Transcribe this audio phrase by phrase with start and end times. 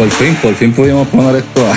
[0.00, 1.76] Por fin, por fin pudimos poner esto a.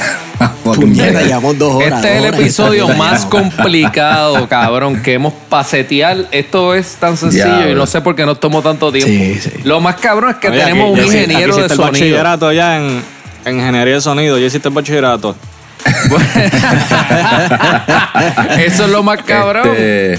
[0.64, 2.02] Puñeta, llevamos dos horas.
[2.06, 6.28] Este es el episodio más complicado, cabrón, que hemos pasetear.
[6.32, 9.10] Esto es tan sencillo y no sé por qué nos tomó tanto tiempo.
[9.10, 9.52] Sí, sí.
[9.66, 11.92] Lo más cabrón es que Oye, tenemos aquí- un ingeniero de hiciste el sonido.
[11.92, 13.04] bachillerato ya en,
[13.44, 14.38] en ingeniería de sonido.
[14.40, 15.36] Yo hiciste el bachillerato.
[18.58, 19.68] Eso es lo más cabrón.
[19.68, 20.18] Este,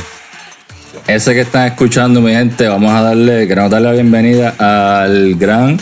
[1.07, 5.79] ese que están escuchando, mi gente, vamos a darle, queremos darle la bienvenida al gran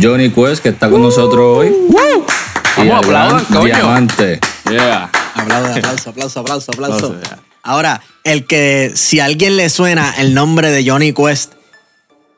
[0.00, 1.68] Johnny Quest que está con nosotros hoy.
[1.68, 3.64] Y Vamos, aplaudan, coño.
[3.64, 4.40] Diamante.
[4.70, 5.10] Yeah.
[5.34, 7.16] Aplauso, aplauso, aplauso, aplauso, aplauso.
[7.62, 11.54] Ahora, el que si a alguien le suena el nombre de Johnny Quest,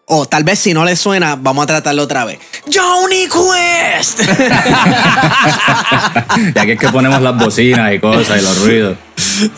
[0.08, 2.38] o tal vez si no le suena, vamos a tratarlo otra vez.
[2.72, 4.20] ¡Johnny Quest!
[6.54, 8.96] Y aquí es que ponemos las bocinas y cosas y los ruidos.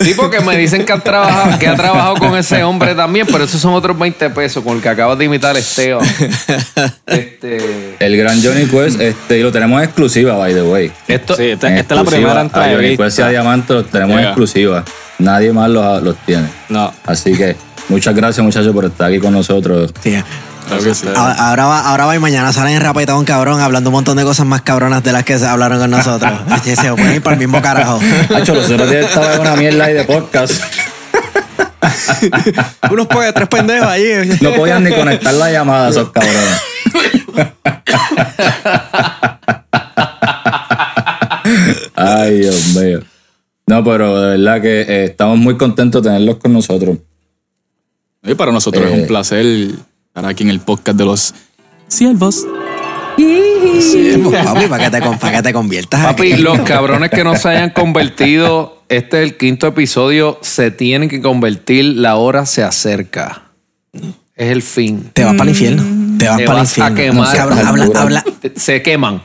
[0.01, 3.45] Sí, porque me dicen que, han trabajado, que ha trabajado con ese hombre también, pero
[3.45, 6.07] esos son otros 20 pesos con el que acabas de imitar a Esteban.
[7.07, 10.93] Este, El gran Johnny Quest, este, y lo tenemos en exclusiva, by the way.
[11.09, 12.97] esto, Sí, esta, es la primera a Johnny.
[12.97, 14.29] Quest y a Diamante los tenemos en Yeah.
[14.31, 14.85] exclusiva.
[15.19, 16.49] Nadie más los, los tiene.
[16.69, 17.57] No, Así que
[17.91, 19.93] muchas gracias, muchachos, por estar aquí con nosotros.
[20.03, 20.17] Sí.
[20.67, 21.07] claro que sí.
[21.15, 24.47] Ahora va, ahora va y mañana salen en rapetón, cabrón, hablando un montón de cosas
[24.47, 26.33] más cabronas de las que se hablaron con nosotros.
[26.55, 27.99] Este, se pueden ir para el mismo carajo.
[28.35, 30.63] Hacho, los otros días estaba en una mierda ahí de podcast.
[32.91, 34.39] Unos tres pendejos allí.
[34.41, 36.61] No podían ni conectar la llamada esos cabrones.
[41.95, 43.01] Ay, Dios mío.
[43.67, 46.99] No, pero de verdad que eh, estamos muy contentos de tenerlos con nosotros.
[48.23, 49.01] Y para nosotros es Eh.
[49.03, 49.47] un placer
[50.09, 51.35] estar aquí en el podcast de los
[51.89, 52.47] siervos.
[53.17, 56.43] Sí, pues, papi, para que te, con- para que te conviertas papi, aquí.
[56.43, 61.21] los cabrones que no se hayan convertido, este es el quinto episodio, se tienen que
[61.21, 63.43] convertir, la hora se acerca.
[63.93, 65.11] Es el fin.
[65.13, 65.83] Te vas para el infierno.
[66.19, 66.97] Te vas Te para el vas a infierno.
[67.23, 67.37] quemar.
[67.37, 68.25] Cabrón, habla- habla-
[68.57, 69.23] Se queman.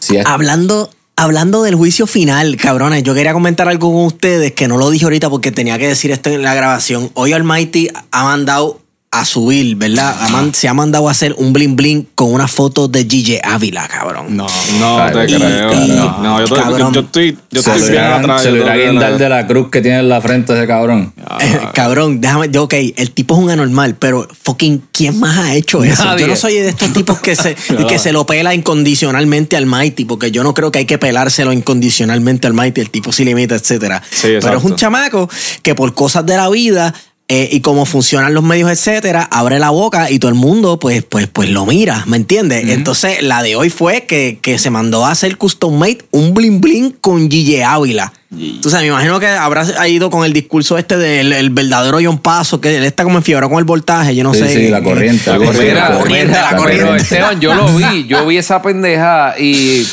[0.00, 4.76] Sí, hablando, hablando del juicio final, cabrones, yo quería comentar algo con ustedes que no
[4.76, 7.10] lo dije ahorita porque tenía que decir esto en la grabación.
[7.14, 8.80] Hoy Almighty ha mandado
[9.20, 10.28] a subir, ¿verdad?
[10.30, 13.86] Man- se ha mandado a hacer un bling bling con una foto de Gigi Ávila,
[13.88, 14.36] cabrón.
[14.36, 14.46] No,
[14.80, 15.72] no Ay, te y- creo.
[15.72, 16.92] y- no, no, yo, estoy- cabrón.
[16.92, 18.42] yo estoy, yo se estoy bien irán, atrás.
[18.42, 21.12] se lo yo irá guindar de la cruz que tiene en la frente ese cabrón.
[21.40, 25.54] Eh, cabrón, déjame, yo, ok, el tipo es un anormal, pero fucking, ¿quién más ha
[25.54, 26.04] hecho eso?
[26.04, 26.22] Nadie.
[26.22, 29.66] Yo no soy de estos tipos que se, y que se lo pela incondicionalmente al
[29.66, 33.24] Mighty, porque yo no creo que hay que pelárselo incondicionalmente al Mighty, el tipo sí
[33.24, 34.02] limita, etcétera.
[34.10, 35.28] Sí, pero es un chamaco
[35.62, 36.94] que por cosas de la vida
[37.26, 41.02] eh, y cómo funcionan los medios, etcétera, abre la boca y todo el mundo, pues,
[41.04, 42.68] pues, pues lo mira, ¿me entiendes?
[42.68, 46.60] Entonces, la de hoy fue que, que se mandó a hacer custom made un bling
[46.60, 48.12] bling con Gigi Ávila.
[48.60, 52.18] Tú sabes, me imagino que habrá ido con el discurso este del el verdadero John
[52.18, 54.54] Paso, que él está como enfiebrado con el voltaje, yo no sí, sé.
[54.54, 55.30] sí, la corriente.
[55.30, 56.96] La corriente, la corriente, la pero corriente.
[56.96, 59.86] Esteban, yo lo vi, yo vi esa pendeja y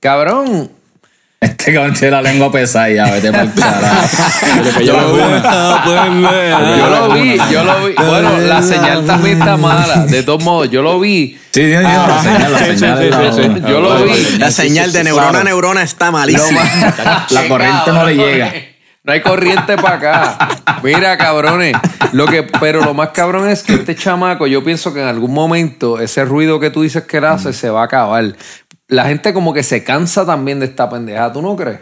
[0.00, 0.70] cabrón,
[1.42, 4.80] Este cabrón tiene la lengua pesada ya, vete para el carajo.
[4.80, 5.22] Yo lo vi.
[6.78, 7.94] yo lo vi, yo lo vi.
[7.94, 11.36] Bueno, la señal también está mala, de todos modos, yo lo vi.
[11.50, 13.48] Sí, sí, sí, la señal, sí, señal sí, la sí, sí.
[13.48, 13.68] otra.
[13.68, 14.38] Yo lo vi.
[14.38, 16.60] La señal de neurona a neurona está malísima.
[17.30, 18.52] La corriente no le llega.
[19.04, 20.48] No hay corriente para acá.
[20.84, 21.76] Mira, cabrones.
[22.12, 25.32] Lo que, pero lo más cabrón es que este chamaco, yo pienso que en algún
[25.32, 28.36] momento ese ruido que tú dices que él hace se va a acabar.
[28.92, 31.80] La gente como que se cansa también de esta pendeja, ¿tú no crees?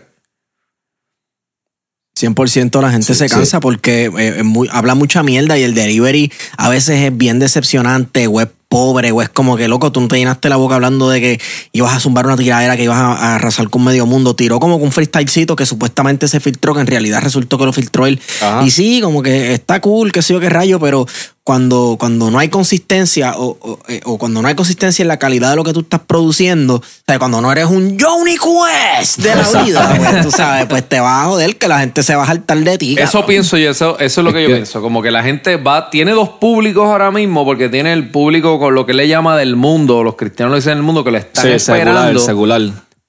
[2.19, 6.69] 100% la gente se cansa porque eh, muy- habla mucha mierda y el delivery a
[6.69, 10.16] veces es bien decepcionante o es pobre o es como que loco, tú no te
[10.19, 11.41] llenaste la boca hablando de que
[11.72, 14.37] ibas a zumbar una tiradera, que ibas a, a arrasar con medio mundo.
[14.37, 17.72] Tiró como con un freestylecito que supuestamente se filtró, que en realidad resultó que lo
[17.72, 18.21] filtró él.
[18.41, 18.62] Ajá.
[18.65, 21.04] Y sí, como que está cool, que sé yo qué rayo, pero
[21.50, 25.16] cuando, cuando no hay consistencia o, o, eh, o cuando no hay consistencia en la
[25.16, 29.19] calidad de lo que tú estás produciendo, o sea, cuando no eres un Johnny Quest
[29.19, 32.15] de la vida, pues, tú sabes, pues te va a joder que la gente se
[32.15, 32.92] va a saltar de ti.
[32.97, 33.27] Eso cabrón.
[33.27, 34.80] pienso yo, eso, eso es lo que yo pienso.
[34.80, 38.77] Como que la gente va, tiene dos públicos ahora mismo, porque tiene el público con
[38.77, 41.47] lo que le llama del mundo, los cristianos le dicen del mundo, que le están
[41.47, 42.21] Sí, secular, esperando.
[42.21, 42.60] secular.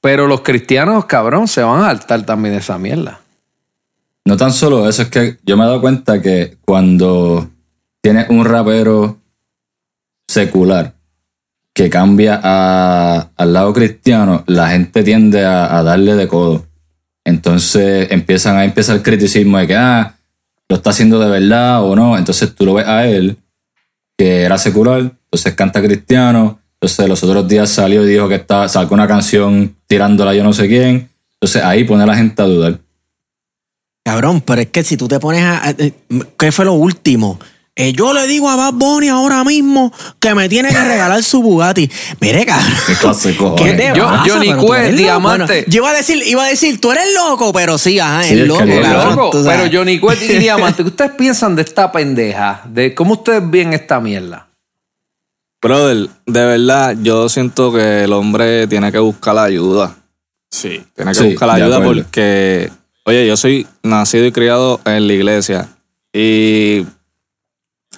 [0.02, 3.22] Pero los cristianos, cabrón, se van a hartar también de esa mierda.
[4.26, 7.48] No tan solo eso, es que yo me he dado cuenta que cuando
[8.02, 9.20] tienes un rapero
[10.28, 10.96] secular
[11.74, 12.36] que cambia
[13.36, 16.66] al lado cristiano, la gente tiende a, darle de codo.
[17.24, 20.16] Entonces empiezan a empezar el criticismo de que ah,
[20.68, 22.18] lo está haciendo de verdad o no.
[22.18, 23.38] Entonces tú lo ves a él,
[24.18, 26.60] que era secular, entonces canta cristiano.
[26.74, 30.52] Entonces los otros días salió y dijo que está, sacó una canción tirándola yo no
[30.52, 31.10] sé quién.
[31.34, 32.80] Entonces ahí pone a la gente a dudar.
[34.04, 35.70] Cabrón, pero es que si tú te pones a.
[35.70, 35.76] a-
[36.38, 37.40] ¿Qué fue lo último?
[37.76, 41.42] Eh, yo le digo a Bad Bunny ahora mismo que me tiene que regalar su
[41.42, 41.90] Bugatti.
[42.20, 42.72] Mire, cabrón.
[42.86, 43.64] Qué.
[43.64, 44.24] ¿Qué te Yo- pasa?
[44.42, 44.76] Eres loco.
[44.98, 45.46] diamante.
[45.46, 48.34] Bueno, yo iba a decir, iba a decir, tú eres loco, pero sí, ajá, Sí,
[48.36, 49.32] es es loco.
[49.44, 52.62] Pero Johnny Quest y Diamante, ¿qué ustedes piensan de esta pendeja?
[52.68, 54.48] De cómo ustedes ven esta mierda.
[55.62, 59.96] Brother, de verdad, yo siento que el hombre tiene que buscar la ayuda.
[60.50, 60.84] Sí.
[60.96, 62.72] Tiene que Sí, buscar la ayuda porque,
[63.06, 65.68] oye, yo soy nacido y criado en la iglesia.
[66.12, 66.84] Y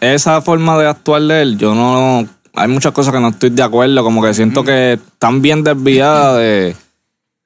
[0.03, 2.27] esa forma de actuar de él, yo no.
[2.55, 4.03] Hay muchas cosas que no estoy de acuerdo.
[4.03, 6.75] Como que siento que están bien desviadas de,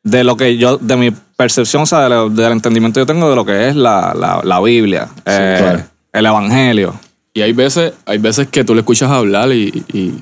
[0.03, 3.35] de lo que yo, de mi percepción, o sea, del entendimiento que yo tengo de
[3.35, 5.83] lo que es la, la, la Biblia, eh, claro.
[6.11, 6.93] el evangelio.
[7.33, 10.21] Y hay veces, hay veces que tú le escuchas hablar y, y-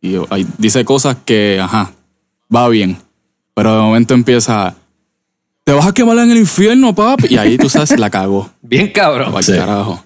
[0.00, 1.90] y hay- dice cosas que, ajá,
[2.54, 2.96] va bien.
[3.54, 4.74] Pero de momento empieza,
[5.64, 7.26] te vas a quemar en el infierno, papi.
[7.34, 8.50] Y ahí tú sabes, la cagó.
[8.62, 9.32] Bien cabrón.
[9.42, 9.52] Sí.
[9.52, 10.02] carajo.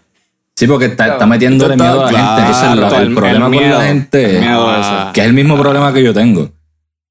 [0.58, 2.52] Sí, porque está, está metiéndole Está- miedo a la gente.
[2.52, 5.12] Claro, lo- el, el- problema el con la gente el es miedo a eso.
[5.12, 6.50] que es el mismo problema que yo tengo.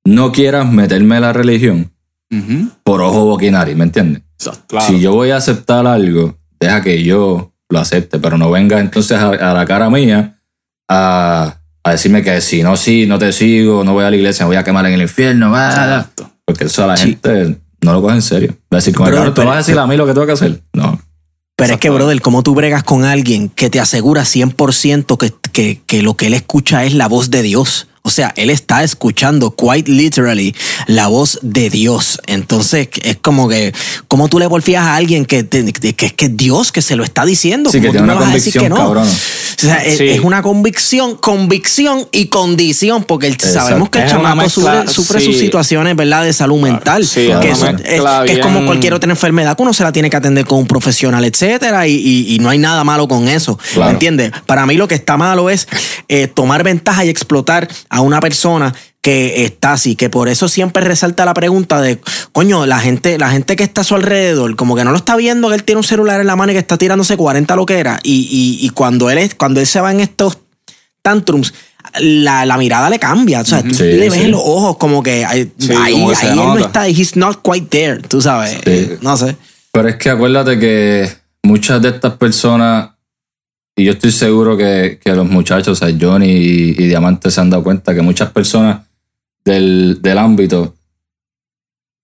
[0.06, 1.92] No quieras meterme a la religión
[2.84, 4.24] por ojo, nariz, ¿me entiendes?
[4.38, 4.82] Exacto.
[4.82, 9.18] Si yo voy a aceptar algo, deja que yo lo acepte, pero no venga entonces
[9.18, 10.40] a, a la cara mía
[10.90, 14.46] a, a decirme que si no, sí, no te sigo, no voy a la iglesia,
[14.46, 15.54] me voy a quemar en el infierno.
[15.56, 15.70] ah.
[15.70, 16.30] Exacto.
[16.46, 18.52] Porque eso a la gente no lo coge en serio.
[18.74, 20.34] Va a decir, Pero- ¿tú pero- vas a decir a mí lo que tengo que
[20.34, 20.62] hacer?
[20.74, 21.00] No.
[21.58, 25.82] Pero es que, brother, ¿cómo tú bregas con alguien que te asegura 100% que, que,
[25.88, 27.88] que lo que él escucha es la voz de Dios?
[28.08, 30.56] O sea, él está escuchando, quite literally,
[30.88, 32.20] la voz de Dios.
[32.26, 33.74] Entonces, es como que,
[34.08, 36.96] ¿cómo tú le porfías a alguien que, que, que es que es Dios que se
[36.96, 37.70] lo está diciendo?
[37.70, 38.96] Sí, que ¿Cómo tiene tú me una vas a decir que convicción, no?
[38.96, 39.08] cabrón.
[39.08, 40.10] O sea, es, Sí.
[40.10, 45.20] es una convicción, convicción y condición, porque el- sabemos que el chamaco mezcla, sufre, sufre
[45.20, 45.26] sí.
[45.26, 47.06] sus situaciones, ¿verdad?, de salud mental.
[47.06, 47.60] sí, es que, es,
[48.26, 50.68] que es como cualquier otra enfermedad que uno se la tiene que atender con un
[50.68, 53.58] profesional, etcétera, y, y- y no hay nada malo con eso.
[53.74, 53.86] Claro.
[53.88, 54.32] ¿Me entiendes?
[54.46, 55.68] Para mí lo que está malo es
[56.08, 60.84] eh, tomar ventaja y explotar a una persona que está así, que por eso siempre
[60.84, 62.00] resalta la pregunta de,
[62.34, 65.16] coño, la gente, la gente que está a su alrededor, como que no lo está
[65.16, 68.00] viendo que él tiene un celular en la mano y que está tirándose 40 loqueras,
[68.04, 70.40] y, y, y cuando él es, cuando él se va en estos
[71.02, 71.54] tantrums,
[72.02, 73.42] la, la mirada le cambia.
[73.42, 74.26] O sea, tú Sí, le ves sí.
[74.26, 76.88] en los ojos como que ahí, Sí, ahí, como que se ahí él no está,
[76.88, 78.58] he's not quite there, tú sabes.
[78.66, 78.90] Sí.
[79.02, 79.36] No sé.
[79.72, 81.10] Pero es que acuérdate que
[81.44, 82.90] muchas de estas personas,
[83.78, 87.40] y yo estoy seguro que, que los muchachos, o sea, Johnny y, y Diamante se
[87.40, 88.82] han dado cuenta que muchas personas
[89.46, 90.74] del, del ámbito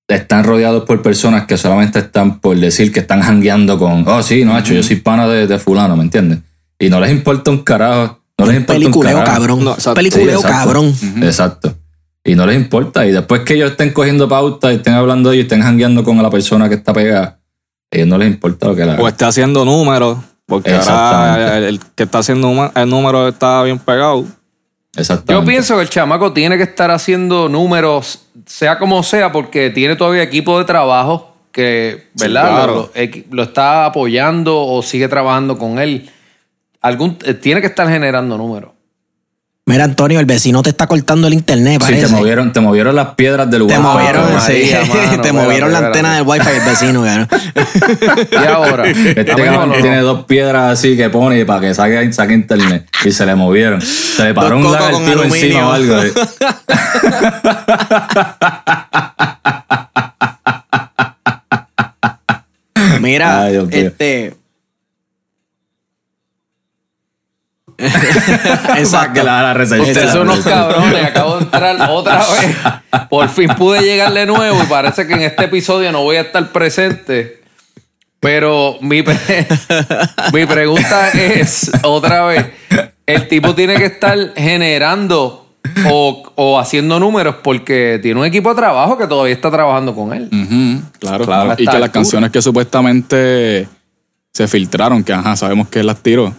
[0.07, 4.45] están rodeados por personas que solamente están por decir que están jangueando con, oh sí,
[4.45, 6.39] no, hecho, yo soy pana de, de fulano, ¿me entiendes?
[6.77, 8.19] Y no les importa un carajo.
[8.37, 9.33] No les importa un Peliculeo carajo.
[9.33, 9.63] cabrón.
[9.63, 9.93] No, exacto.
[9.95, 10.57] Peliculeo Sí, exacto.
[10.57, 10.95] cabrón.
[11.23, 11.75] Exacto.
[12.23, 13.05] Y no les importa.
[13.07, 16.29] Y después que ellos estén cogiendo pauta y estén hablando y estén jangueando con la
[16.29, 17.39] persona que está pegada,
[17.91, 21.63] a ellos no les importa lo que la O esté haciendo números, porque ahora el,
[21.63, 24.25] el que está haciendo el número está bien pegado.
[24.95, 25.33] Exactamente.
[25.33, 29.95] Yo pienso que el chamaco tiene que estar haciendo números, sea como sea, porque tiene
[29.95, 32.49] todavía equipo de trabajo que, ¿verdad?
[32.49, 32.91] claro.
[32.93, 36.09] Lo, lo está apoyando o sigue trabajando con él.
[36.81, 38.71] Algún, eh, tiene que estar generando números.
[39.65, 43.15] Mira, Antonio, el vecino te está cortando el internet, Sí, te movieron, te movieron las
[43.15, 43.79] piedras del Te lugar.
[43.79, 47.05] movieron, Ave sí, María, mano, te movieron la antena del wifi del vecino.
[48.31, 52.89] Y ahora, Este cabrón tiene dos piedras así que pone para que saque, saque internet.
[53.05, 53.81] Y se le movieron.
[53.81, 55.95] Se le paró Dos un lagartijo encima o algo.
[63.01, 64.35] Mira, Ay, este.
[68.63, 69.23] Para que Exacto.
[69.23, 69.83] la, la reseña.
[69.83, 71.03] ustedes son unos cabrones.
[71.07, 72.55] Acabo de entrar otra vez.
[73.09, 76.21] Por fin pude llegar de nuevo y parece que en este episodio no voy a
[76.21, 77.41] estar presente.
[78.19, 79.17] Pero mi, pre-
[80.33, 82.45] mi pregunta es, otra vez,
[83.05, 85.49] el tipo tiene que estar generando
[85.89, 90.13] o, o haciendo números porque tiene un equipo de trabajo que todavía está trabajando con
[90.13, 90.29] él.
[90.99, 91.25] Claro, Claro.
[91.25, 91.53] claro.
[91.53, 91.91] Y que las altura.
[91.91, 93.67] canciones que supuestamente
[94.33, 96.33] se filtraron, que ajá, sabemos que él las tiró.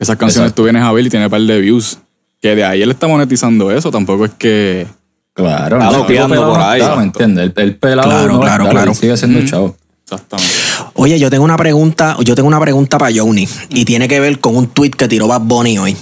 [0.00, 0.62] Esas canciones Exacto.
[0.62, 1.98] tú vienes a ver y tiene un par de views.
[2.42, 3.90] Que de ahí él está monetizando eso.
[3.92, 4.86] Tampoco es que.
[5.34, 6.80] Claro, Está no, loqueando por ahí.
[6.80, 7.52] está, ¿me entiendes?
[7.54, 8.94] El, el pelado Claro, no claro, claro.
[8.94, 9.76] sigue siendo chavo.
[10.04, 10.52] Exactamente.
[10.94, 14.40] Oye, yo tengo una pregunta, yo tengo una pregunta para Johnny y tiene que ver
[14.40, 15.96] con un tweet que tiró Bad Bunny hoy.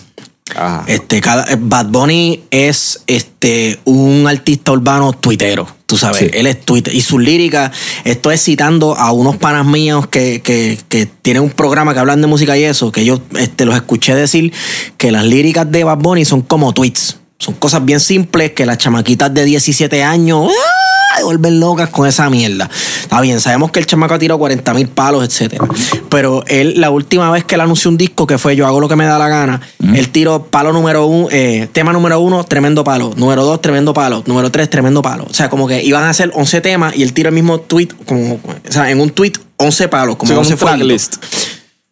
[0.58, 0.84] Ajá.
[0.88, 6.30] Este, cada, eh, Bad Bunny es este, un artista urbano tuitero, tú sabes, Sí.
[6.32, 6.92] él es Twitter.
[6.92, 7.70] Y sus líricas,
[8.04, 12.20] esto es citando a unos panas míos que, que, que tienen un programa que hablan
[12.20, 14.52] de música y eso, que yo este, los escuché decir
[14.96, 17.17] que las líricas de Bad Bunny son como tweets.
[17.38, 21.22] Son cosas bien simples que las chamaquitas de 17 años ¡ah!
[21.22, 22.68] vuelven locas con esa mierda.
[23.02, 25.66] Está bien, sabemos que el chamaco ha tirado 40 mil palos, etcétera.
[26.08, 28.88] Pero él, la última vez que él anunció un disco, que fue Yo hago lo
[28.88, 29.60] que me da la gana,
[29.94, 33.12] él tiró palo número uno, eh, tema número uno, tremendo palo.
[33.16, 34.22] Número dos, tremendo palo.
[34.26, 35.26] Número tres, tremendo palo.
[35.28, 37.88] O sea, como que iban a hacer 11 temas y él tiró el mismo tweet,
[38.04, 40.98] como, o sea, en un tweet, 11 palos, como Sí, como 11 un.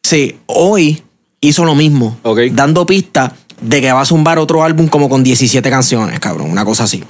[0.02, 1.02] Sí, hoy
[1.40, 2.18] hizo lo mismo,
[2.52, 6.64] dando pista de que va a zumbar otro álbum como con 17 canciones, cabrón, una
[6.64, 7.02] cosa así.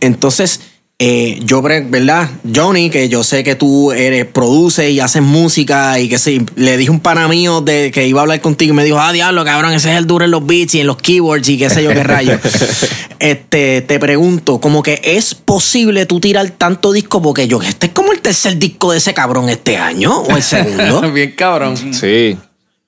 [0.00, 0.60] Entonces,
[1.00, 2.28] eh, yo, ¿verdad?
[2.52, 6.76] Johnny, que yo sé que tú eres, produces y haces música y que sí, le
[6.76, 9.12] dije a un pana mío de, que iba a hablar contigo y me dijo, ah,
[9.12, 11.70] diablo, cabrón, ese es el duro en los beats y en los keywords y qué
[11.70, 12.36] sé yo qué rayo.
[13.20, 17.92] este, te pregunto, como que es posible tú tirar tanto disco porque yo, este es
[17.92, 21.00] como el tercer disco de ese cabrón este año o el segundo.
[21.12, 21.76] Bien cabrón.
[21.94, 22.36] Sí.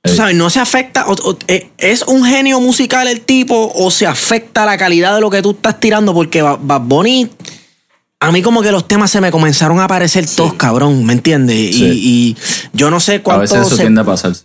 [0.02, 3.90] Tú sabes, no se afecta, o- o- eh, es un genio musical el tipo o
[3.90, 7.28] se afecta la calidad de lo que tú estás tirando porque Ba- Bad Bunny,
[8.20, 11.56] a mí como que los temas se me comenzaron a aparecer todos, cabrón, ¿me entiendes?
[11.56, 11.84] Y, Sí.
[12.02, 12.36] y
[12.72, 14.44] yo no sé A cuánto veces eso se- tiende a pasarse.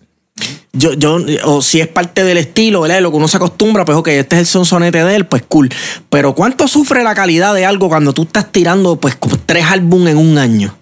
[0.74, 3.00] yo, yo, o si es parte del estilo, ¿verdad?
[3.00, 5.70] Lo que uno se acostumbra, pues ok, este es el sonsonete de él, pues cool.
[6.10, 10.12] Pero ¿cuánto sufre la calidad de algo cuando tú estás tirando pues como tres álbumes
[10.12, 10.78] en un año?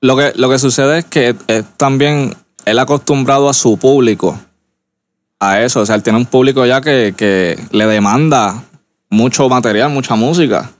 [0.00, 2.34] Lo que, lo que sucede es que es también
[2.70, 4.38] él acostumbrado a su público
[5.40, 5.80] a eso.
[5.80, 8.62] O sea, él tiene un público ya que, que le demanda
[9.10, 10.70] mucho material, mucha música.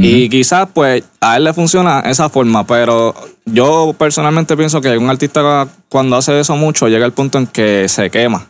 [0.00, 5.10] Y quizás, pues, a él le funciona esa forma, pero yo personalmente pienso que un
[5.10, 8.46] artista cuando hace eso mucho llega al punto en que se quema.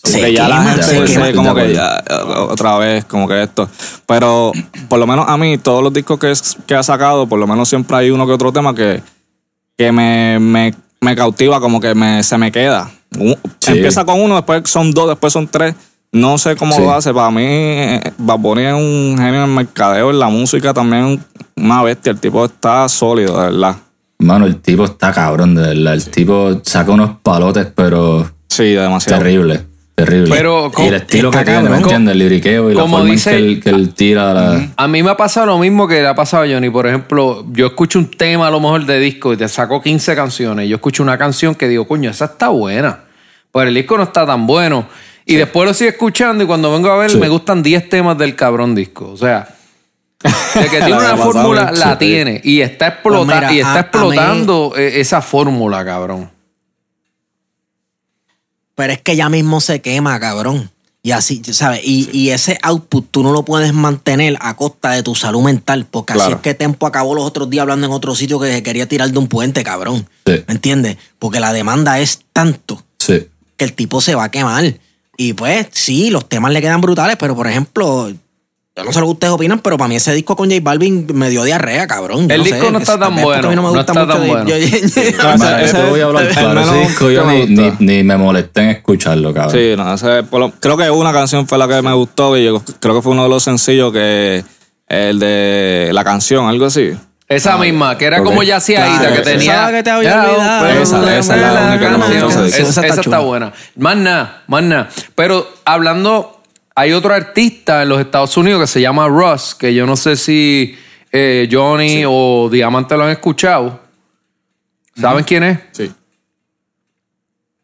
[0.00, 1.32] Como Se que ya la gente se quema.
[1.32, 2.04] como que ya,
[2.50, 3.68] otra vez, como que esto.
[4.06, 4.52] Pero
[4.88, 7.48] por lo menos a mí, todos los discos que, es- que ha sacado, por lo
[7.48, 9.02] menos siempre hay uno que otro tema que,
[9.76, 10.72] que me, me,
[11.04, 12.90] me cautiva, como que me, se me queda.
[13.12, 13.36] Sí.
[13.72, 15.74] Empieza con uno, después son dos, después son tres.
[16.10, 16.80] No sé cómo Sí.
[16.82, 17.12] lo hace.
[17.12, 21.24] Para mí, Bad Bunny es un genio en el mercadeo, en la música también
[21.56, 22.12] una bestia.
[22.12, 23.76] El tipo está sólido, de verdad.
[24.18, 25.94] Mano, el tipo está cabrón, de verdad.
[25.94, 29.18] El tipo saca unos palotes, pero Sí, demasiado.
[29.22, 29.66] terrible.
[29.94, 30.34] Terrible.
[30.34, 32.12] Pero, y el estilo que tiene, ¿me entiendes?
[32.12, 34.68] El liriqueo y la Como forma dice- en que él, que él tira la...
[34.76, 36.68] A mí me ha pasado lo mismo que le ha pasado a Johnny.
[36.68, 40.16] Por ejemplo, yo escucho un tema a lo mejor de disco y te saco 15
[40.16, 40.68] canciones.
[40.68, 43.04] Yo escucho una canción que digo, coño, esa está buena.
[43.52, 44.86] Pero el disco no está tan bueno.
[45.26, 47.18] Y después lo sigo escuchando y cuando vengo a ver Sí.
[47.18, 49.10] me gustan 10 temas del cabrón disco.
[49.12, 49.46] O sea,
[50.54, 52.40] de que tiene una fórmula, la tiene.
[52.42, 56.33] Y está, explota Pues mira, y está a- a explotando eh, esa fórmula, cabrón.
[58.74, 60.70] Pero es que ya mismo se quema, cabrón.
[61.02, 61.80] Y así, ¿sabes?
[61.84, 65.86] Y, y ese output tú no lo puedes mantener a costa de tu salud mental,
[65.90, 68.88] porque así es que Tempo acabó los otros días hablando en otro sitio que quería
[68.88, 70.08] tirar de un puente, cabrón.
[70.26, 70.42] Sí.
[70.46, 70.96] ¿Me entiendes?
[71.18, 73.26] Porque la demanda es tanto Sí.
[73.58, 74.78] que el tipo se va a quemar.
[75.18, 78.10] Y pues, sí, los temas le quedan brutales, pero por ejemplo,
[78.76, 81.06] yo no sé lo que ustedes opinan, pero para mí ese disco con J Balvin
[81.14, 82.28] me dio diarrea, cabrón.
[82.28, 84.12] Yo El disco no está tan bueno, a mí no me no gusta está mucho
[84.12, 84.48] tan de- bueno.
[84.48, 86.60] yo- No, Mira, ese- yo te voy a hablar claro.
[86.60, 87.76] Ese disco yo ni, ni, gusta.
[87.78, 89.52] ni me molesté en escucharlo, cabrón.
[89.52, 92.44] Sí, no, ese, por lo- creo que una canción fue la que me gustó y
[92.46, 94.44] yo creo que fue uno de los sencillos que
[94.88, 96.90] el de la canción, algo así.
[97.28, 98.24] Esa misma, que era ok.
[98.26, 99.52] como ya hacía Claro, que tenía.
[99.54, 100.66] era la que te había Ya, olvidado.
[100.66, 103.52] pero Esa- es la única que me gustó Esa, está buena.
[103.76, 104.88] Más nada, más nada.
[105.14, 106.33] Pero hablando,
[106.74, 110.16] hay otro artista en los Estados Unidos que se llama Russ, que yo no sé
[110.16, 110.76] si
[111.12, 113.80] eh, Johnny o Diamante lo han escuchado.
[114.96, 115.58] ¿Saben quién es?
[115.72, 115.92] Sí.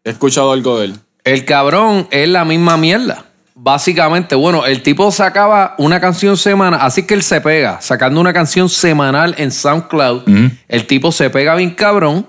[0.05, 0.95] He escuchado algo de él.
[1.25, 3.27] El cabrón es la misma mierda.
[3.55, 8.33] Básicamente, bueno, el tipo sacaba una canción semanal, así que él se pega, sacando una
[8.33, 10.23] canción semanal en SoundCloud.
[10.67, 12.27] El tipo se pega bien cabrón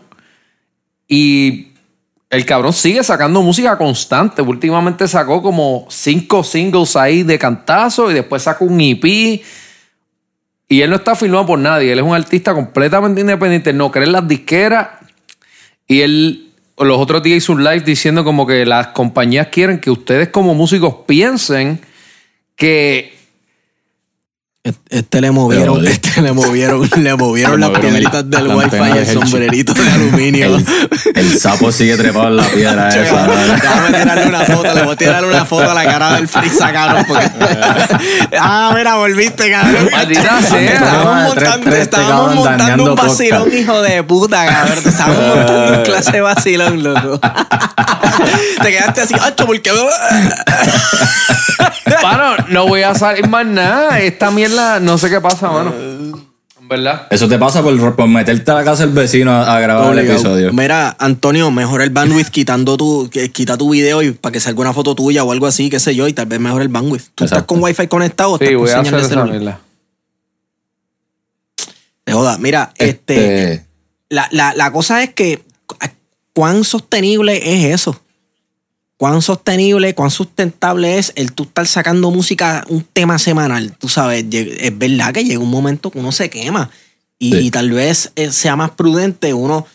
[1.07, 1.70] y
[2.31, 4.41] el cabrón sigue sacando música constante.
[4.41, 9.03] Últimamente sacó como cinco singles ahí de cantazo y después sacó un EP.
[9.03, 14.05] Y él no está filmado por nadie, él es un artista completamente independiente, no cree
[14.05, 14.87] en las disqueras
[15.85, 16.47] y él
[16.77, 20.55] los otros días hizo un live diciendo como que las compañías quieren que ustedes como
[20.55, 21.81] músicos piensen
[22.55, 23.20] que
[24.63, 28.97] Este le movieron, este le movieron, le movieron las piedritas el- del la wifi y
[28.99, 30.55] el sombrerito de aluminio.
[30.55, 30.65] El,
[31.15, 33.27] el sapo sigue trepado en la piedra esa.
[33.55, 36.71] Déjame tirarle una foto, le voy a tirar una foto a la cara del Frisa,
[36.71, 37.05] cabrón.
[37.07, 37.27] Porque...
[38.39, 39.89] ah, mira, volviste, cabrón.
[40.47, 40.73] Sea.
[40.73, 44.83] Estábamos montando, estábamos montando un vacilón, hijo de puta, cabrón.
[44.85, 47.19] Estábamos montando un clase de vacilón, loco.
[48.61, 49.71] Te quedaste así, ocho, porque.
[52.03, 53.99] Mano, no voy a salir más nada.
[53.99, 55.73] Esta mierda, no sé qué pasa, mano.
[56.61, 57.07] ¿Verdad?
[57.09, 59.89] Eso te pasa por, por meterte a la casa del vecino a, a grabar el
[59.99, 60.13] Obligado.
[60.19, 60.53] episodio.
[60.53, 64.71] Mira, Antonio, mejora el bandwidth quitando tu, quita tu video y para que salga una
[64.71, 67.09] foto tuya o algo así, qué sé yo, y tal vez mejore el bandwidth.
[67.13, 69.09] ¿Tú estás con wifi conectado o estás Sí, con voy a señal hacer de esa
[69.09, 69.29] celular?
[69.31, 69.59] mierda.
[72.05, 72.37] Es joda.
[72.37, 73.65] Mira, este, Este,
[74.09, 75.43] la, la, la cosa es que
[76.33, 77.99] cuán sostenible es eso.
[79.01, 83.75] Cuán sostenible, cuán sustentable es el tú estar sacando música, un tema semanal.
[83.79, 86.69] Tú sabes, es verdad que llega un momento que uno se quema.
[87.17, 87.49] Y, Sí.
[87.49, 89.65] tal vez eh, sea más prudente uno.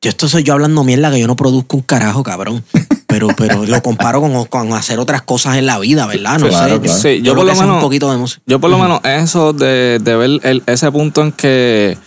[0.00, 2.62] Yo esto soy yo hablando mierda que yo no produzco un carajo, cabrón.
[3.08, 6.38] Pero, pero lo comparo con, con hacer otras cosas en la vida, ¿verdad?
[6.38, 6.80] No Claro, sé.
[6.82, 6.98] claro.
[7.00, 8.40] Sí, yo por lo menos- un poquito de música.
[8.46, 11.98] Yo por lo menos eso de, de ver el- ese punto en que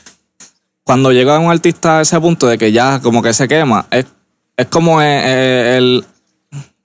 [0.85, 4.05] cuando llega un artista a ese punto de que ya como que se quema, es,
[4.61, 6.05] es como eh, eh, el,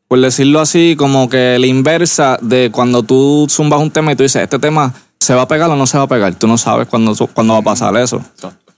[0.08, 4.22] por decirlo así, como que la inversa de cuando tú zumbas un tema y tú
[4.22, 6.34] dices, este tema se va a pegar o no se va a pegar.
[6.34, 8.22] Tú no sabes cuándo, cuándo va a pasar eso.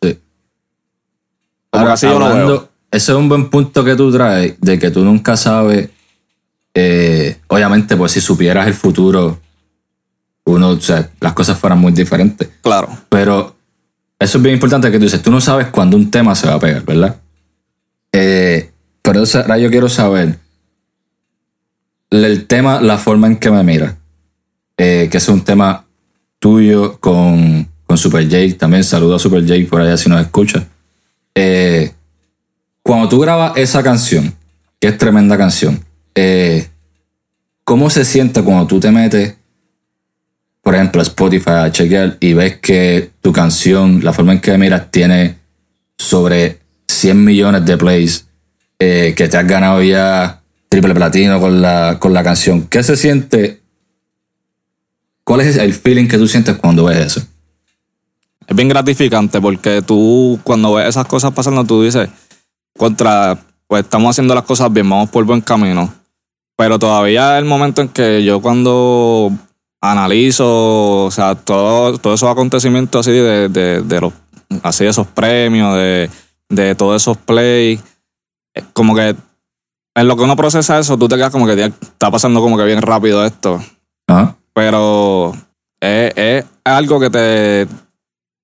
[0.03, 0.19] sí.
[1.73, 2.69] Ahora, así yo lo hablando- veo.
[2.91, 5.91] ese es un buen punto que tú traes, de que tú nunca sabes.
[6.75, 9.41] eh, obviamente, pues si supieras el futuro,
[10.45, 12.49] uno, o sea, las cosas fueran muy diferentes.
[12.63, 12.89] Claro.
[13.09, 13.57] Pero
[14.19, 16.55] eso es bien importante que tú dices, tú no sabes cuándo un tema se va
[16.55, 17.17] a pegar, ¿verdad?
[18.13, 18.71] Eh,
[19.03, 20.39] pero ahora yo quiero saber
[22.11, 23.99] el tema, la forma en que me mira.
[24.77, 25.87] Eh, que es un tema
[26.39, 28.55] tuyo con, con Super Jake.
[28.55, 30.67] También saludo a Super Jake por allá si nos escucha.
[31.35, 31.93] Eh,
[32.83, 34.35] cuando tú grabas esa canción,
[34.81, 36.69] que es tremenda canción, eh,
[37.65, 39.39] ¿cómo se siente cuando tú te metes
[40.69, 44.59] por ejemplo, a Spotify a chequear y ves que tu canción, la forma en que
[44.59, 45.39] miras, tiene
[45.97, 48.28] sobre 100 millones de plays,
[48.79, 52.67] eh, que te has ganado ya triple platino con la, con la canción.
[52.69, 53.63] ¿Qué se siente?
[55.25, 57.23] ¿Cuál es el feeling que tú sientes cuando ves eso?
[58.47, 62.09] Es bien gratificante porque tú, cuando ves esas cosas pasando, tú dices,
[62.77, 65.93] contra, pues estamos haciendo las cosas bien, vamos por buen camino.
[66.57, 69.31] Pero todavía es el momento en que yo cuando
[69.81, 74.13] analizo, o sea, todo, todos esos acontecimientos así de, de, de los,
[74.63, 76.11] así esos premios, de,
[76.49, 77.81] de todos esos plays,
[78.73, 79.15] como que
[79.95, 82.57] en lo que uno procesa eso, tú te quedas como que "Tía, está pasando como
[82.57, 83.61] que bien rápido esto
[84.07, 84.37] Ajá.
[84.53, 85.33] pero
[85.81, 87.67] es, es algo que te,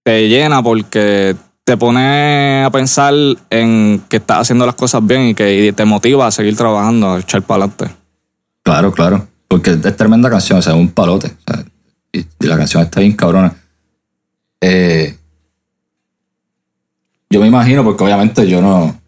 [0.02, 3.14] te llena porque te pone a pensar
[3.50, 7.12] en que estás haciendo las cosas bien y que y te motiva a seguir trabajando,
[7.12, 7.94] a echar para adelante.
[8.62, 9.26] Claro, claro.
[9.48, 11.28] Porque es tremenda canción, o sea, un palote.
[11.28, 11.64] o sea,
[12.12, 13.54] y, y la canción está bien cabrona.
[14.60, 15.16] Eh,
[17.30, 18.98] yo me imagino, porque obviamente yo no.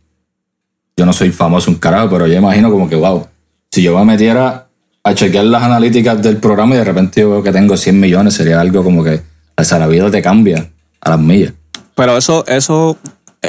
[0.98, 3.26] Yo no soy famoso un carajo, pero yo imagino como que, wow,
[3.70, 4.66] si yo me metiera
[5.04, 8.32] a chequear las analíticas del programa y de repente yo veo que tengo 100 millones,
[8.34, 9.20] sería algo como que,
[9.62, 10.70] sea, la vida te cambia
[11.02, 11.52] a las millas.
[11.94, 12.96] Pero eso, eso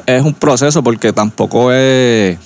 [0.06, 2.38] es un proceso porque tampoco es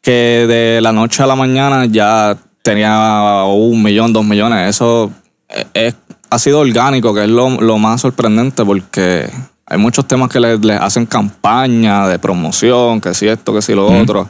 [0.00, 4.70] que de la noche a la mañana ya tenía un millón, dos millones.
[4.70, 5.10] Eso
[5.48, 5.94] es, es-
[6.30, 9.28] ha sido orgánico, que es lo, lo más sorprendente porque
[9.70, 13.74] hay muchos temas que les, les hacen campaña de promoción, que si esto, que si
[13.74, 14.28] lo otro.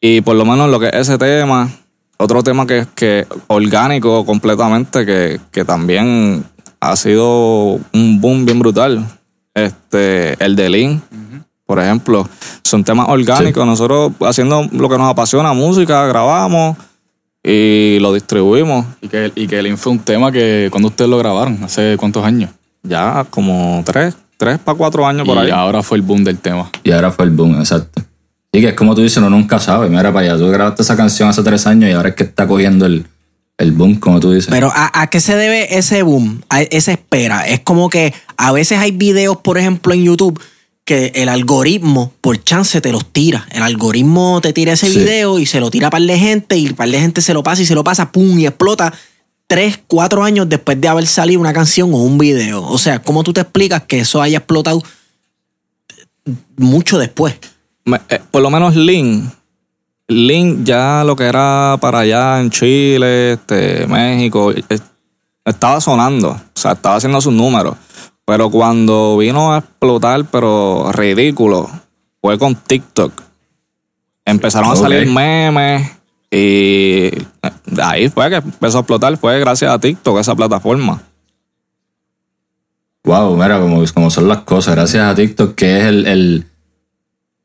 [0.00, 1.70] Y por lo menos lo que es ese tema,
[2.16, 6.44] otro tema que es que orgánico completamente, que, que también
[6.80, 9.06] ha sido un boom bien brutal.
[9.54, 11.02] Este, el de Lean,
[11.64, 12.28] por ejemplo,
[12.64, 13.64] son temas orgánicos.
[13.64, 16.76] Nosotros haciendo lo que nos apasiona, música, grabamos
[17.44, 18.86] y lo distribuimos.
[19.00, 22.50] Y que, y que fue un tema que cuando ustedes lo grabaron, hace cuántos años.
[22.82, 25.50] Ya como tres, tres para cuatro años por y ahí.
[25.50, 26.70] ahora fue el boom del tema.
[26.82, 28.02] Y ahora fue el boom, exacto.
[28.52, 29.90] Y que es como tú dices, uno nunca sabe.
[29.90, 32.46] Mira para allá, tú grabaste esa canción hace tres años y ahora es que está
[32.46, 33.04] cogiendo el,
[33.58, 34.48] el boom, como tú dices.
[34.50, 36.40] Pero ¿a, a qué se debe ese boom?
[36.48, 37.46] A esa espera.
[37.46, 40.40] Es como que a veces hay videos, por ejemplo, en YouTube
[40.86, 43.46] que el algoritmo, por chance, te los tira.
[43.50, 44.98] El algoritmo te tira ese Sí.
[45.00, 47.42] video y se lo tira a par de gente y par de gente se lo
[47.42, 48.94] pasa y se lo pasa, pum, y explota
[49.48, 52.62] tres, cuatro años después de haber salido una canción o un video.
[52.62, 54.80] O sea, ¿cómo tú te explicas que eso haya explotado
[56.56, 57.36] mucho después?
[58.10, 59.24] Eh, por lo menos Link,
[60.06, 64.52] Link ya lo que era para allá en Chile, este, México,
[65.44, 67.74] estaba sonando, o sea, estaba haciendo sus números.
[68.26, 71.70] Pero cuando vino a explotar, pero ridículo,
[72.20, 73.22] fue con TikTok.
[74.26, 75.97] Empezaron a salir memes
[76.30, 81.02] y de ahí fue que empezó a explotar, fue gracias a TikTok, esa plataforma.
[83.04, 84.74] Wow, mira como, como son las cosas.
[84.74, 86.46] Gracias a TikTok, que es el, el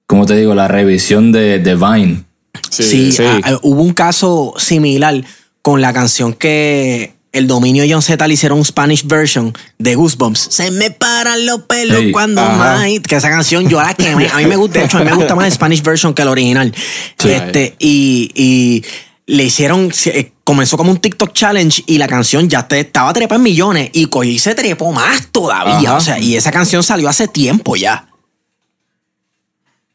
[0.05, 0.53] ¿cómo te digo?
[0.53, 2.25] La revisión de, de Vine.
[2.69, 3.23] Sí, sí.
[3.43, 5.23] ah, hubo un caso similar
[5.61, 10.39] con la canción que el dominio John Z le hicieron un Spanish version de Goosebumps.
[10.51, 12.85] Se me paran los pelos cuando más.
[13.07, 14.29] Que esa canción yo la quemé.
[14.29, 16.21] A mí me gusta, de hecho, a mí me gusta más el Spanish version que
[16.21, 16.73] el original.
[17.17, 17.31] Sí.
[17.31, 18.85] este, y, y
[19.25, 23.35] le hicieron, eh, comenzó como un TikTok challenge y la canción ya te, estaba trepa
[23.35, 25.89] en millones y Coy se trepó más todavía.
[25.89, 25.97] Ajá.
[25.97, 28.09] O sea, y esa canción salió hace tiempo ya.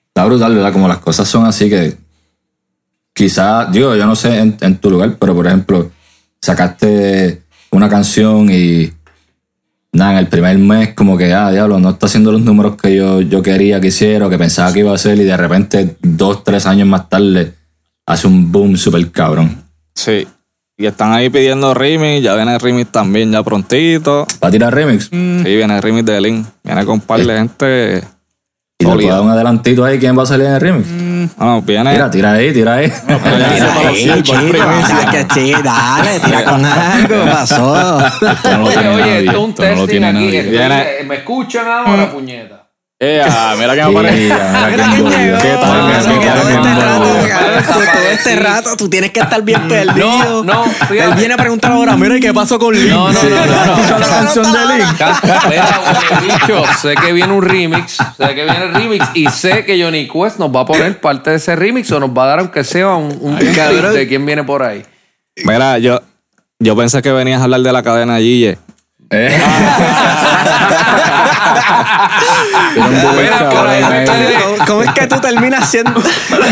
[0.09, 0.73] Está brutal, ¿verdad?
[0.73, 1.97] Como las cosas son así que.
[3.15, 5.91] Quizás, digo, yo no sé en, en tu lugar, pero por ejemplo,
[6.41, 8.93] sacaste una canción y.
[9.91, 12.95] Nada, en el primer mes, como que, ah, diablo, no está haciendo los números que
[12.95, 15.97] yo, yo quería que hiciera o que pensaba que iba a hacer, y de repente,
[16.03, 17.55] dos, tres años más tarde,
[18.05, 19.65] hace un boom súper cabrón.
[19.95, 20.27] Sí.
[20.77, 24.27] Y están ahí pidiendo remix, ya viene el remix también ya prontito.
[24.45, 25.07] ¿Va a tirar remix?
[25.07, 26.47] Sí, viene el remix de Link.
[26.63, 28.05] Viene con un par de gente.
[28.81, 29.99] ¿Y te puedo dar un adelantito ahí?
[29.99, 30.87] ¿Quién va a salir en el remix?
[31.37, 31.91] No, viene.
[31.95, 32.89] Tira, tira ahí, tira ahí.
[32.89, 34.39] Tira ahí, chico,
[35.35, 37.99] sí, dale, tira con algo, ¿qué pasó?
[37.99, 39.19] No Oye, oye, nadie.
[39.27, 41.05] esto es un no testing tiene aquí.
[41.09, 42.58] ¿Me escuchan ahora, puñeta?
[43.01, 44.23] Eh, ah, mira que me aparece.
[44.25, 45.19] mira Mira quién quién volvió.
[45.21, 45.85] llegó, ¿Qué tal?
[45.87, 50.43] mira, ¿Qué todo este ¿Qué rato, tú- este tienes que estar bien perdido.
[50.43, 51.05] No, no, fíjate.
[51.05, 52.91] Él viene a preguntar ahora, mira, ¿y qué pasó con Link?
[52.91, 53.75] No, no, no, no, no.
[53.77, 56.77] ¿Escuchó la canción de Link?
[56.83, 60.39] Sé que viene un remix, sé que viene el remix y sé que Johnny Quest
[60.39, 62.95] nos va a poner parte de ese remix o nos va a dar aunque sea
[62.97, 64.85] un, de quién viene por ahí.
[65.45, 66.01] Mira, yo,
[66.59, 68.59] yo pensé que venías a hablar de la cadena Gille.
[69.11, 69.41] Eh.
[73.17, 74.35] Mira, por ahí me quedé-
[74.67, 75.93] ¿Cómo, es que tú terminas siendo?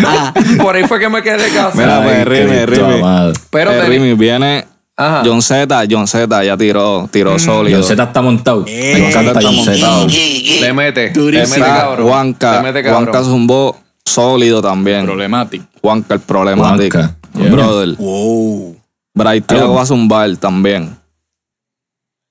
[0.07, 1.73] Ah, por ahí fue que me quedé casado.
[1.75, 2.79] Mira, pues, remix.
[2.79, 3.33] amado.
[3.51, 4.65] Pero te- remix viene
[4.97, 5.23] Ajá.
[5.25, 7.81] John Z, John Z ya tiró, tiró sólido.
[7.81, 8.65] John Z está montado.
[8.67, 9.71] Eh, encanta está John Z.
[9.73, 10.07] montado.
[10.09, 12.09] le mete, le mete Está cabrón.
[12.09, 13.05] Juanca, le mete cabrón.
[13.05, 15.05] Juanca zumbó sólido también.
[15.05, 15.67] Problemático.
[15.83, 16.99] Juanca el problemático.
[16.99, 17.15] Juanca.
[17.35, 17.97] Brother.
[17.99, 18.77] wow.
[19.15, 20.97] Bray Thiago va a zumbar también.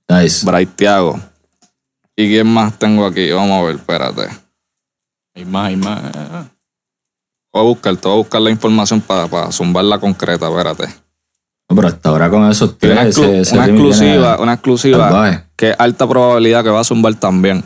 [0.08, 0.46] Nice.
[0.46, 1.20] Bray Thiago.
[2.16, 3.32] ¿Y quién más tengo aquí?
[3.32, 4.28] Vamos a ver, espérate.
[5.36, 6.02] Hay más, hay más.
[7.52, 10.88] Voy a buscar, te voy a buscar la información para, para zumbarla concreta, espérate.
[11.68, 14.54] No, pero hasta ahora con esos tres, una, ese, exclu- ese una remix exclusiva, una
[14.54, 15.08] exclusiva
[15.56, 17.64] que alta probabilidad que va a zumbar también.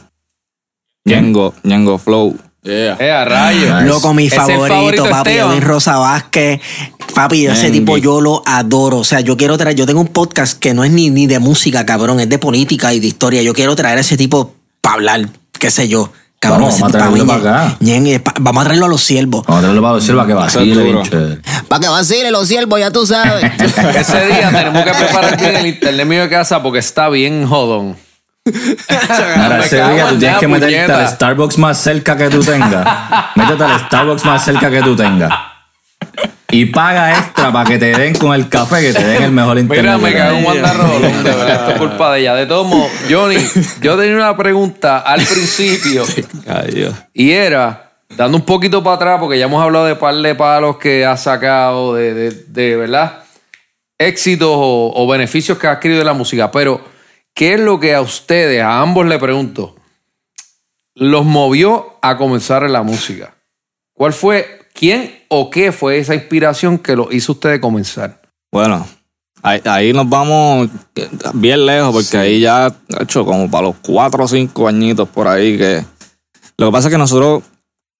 [1.05, 2.37] Ñengo, Ñengo Flow.
[2.61, 2.97] Yeah.
[2.99, 3.73] Eh, rayos.
[3.75, 3.85] Nice.
[3.87, 5.51] Loco, mi Es el favorito, papi, Esteban.
[5.51, 6.59] Edwin Rosa Vázquez.
[7.15, 8.97] Papi, ese tipo yo lo adoro.
[8.97, 11.39] O sea, yo quiero traer, yo tengo un podcast que no es ni, ni de
[11.39, 13.41] música, cabrón, es de política y de historia.
[13.41, 16.11] Yo quiero traer a ese tipo para hablar, qué sé yo.
[16.41, 17.77] Cabrón, Vamos, a traerlo mí, para acá.
[17.81, 19.43] ñen, eh, pa- vamos a traerlo a los siervos.
[19.45, 20.97] Vamos a traerlo para decir para que vacile.
[21.67, 23.43] Para que vacile los siervos, ya tú sabes.
[23.95, 27.97] Ese día tenemos que preparar bien el internet mío de casa porque está bien jodón.
[28.49, 32.85] Me ese día tú tienes que meterte al Starbucks más cerca que tú tengas.
[33.35, 35.31] Métete al Starbucks más cerca que tú tengas.
[36.51, 39.59] Y paga extra para que te den con el café, que te den el mejor
[39.59, 39.97] internet.
[39.97, 40.45] Mira, me cago en hay.
[40.45, 42.33] Wanda Rolón, de verdad, esto es culpa de ella.
[42.33, 43.37] De todos modos, Johnny,
[43.81, 46.05] yo tenía una pregunta al principio
[46.47, 46.95] Ay, Dios.
[47.13, 50.77] y era, dando un poquito para atrás, porque ya hemos hablado de par de palos
[50.77, 53.19] que ha sacado, de, de, de, ¿verdad?
[53.99, 56.81] Éxitos o, o beneficios que ha adquirido de la música, pero
[57.39, 59.73] ¿qué es lo que a ustedes, a ambos le pregunto,
[60.93, 63.33] los movió a comenzar en la música?
[63.93, 68.21] ¿Cuál fue, quién o qué fue esa inspiración que lo hizo ustedes comenzar?
[68.51, 68.85] Bueno,
[69.41, 70.67] ahí, ahí nos vamos
[71.33, 75.25] bien lejos porque ahí ya, de hecho, como para los cuatro o cinco añitos por
[75.25, 75.85] ahí que...
[76.57, 77.43] Lo que pasa es que nosotros,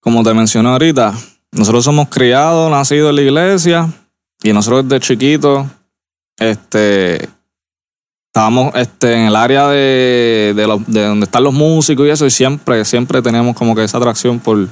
[0.02, 1.14] como te mencioné ahorita,
[1.54, 3.90] nosotros somos criados, nacidos en la iglesia
[4.44, 5.66] y nosotros desde chiquitos,
[6.38, 7.39] este...
[8.30, 12.30] Estábamos este, en el área de, de, de donde están los músicos y eso, y
[12.30, 14.68] siempre, siempre teníamos como que esa atracción por,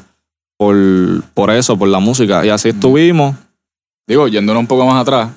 [0.57, 0.75] por,
[1.33, 2.45] por eso, por la música.
[2.45, 3.35] Y así estuvimos.
[4.07, 5.29] Digo, yéndonos un poco más atrás,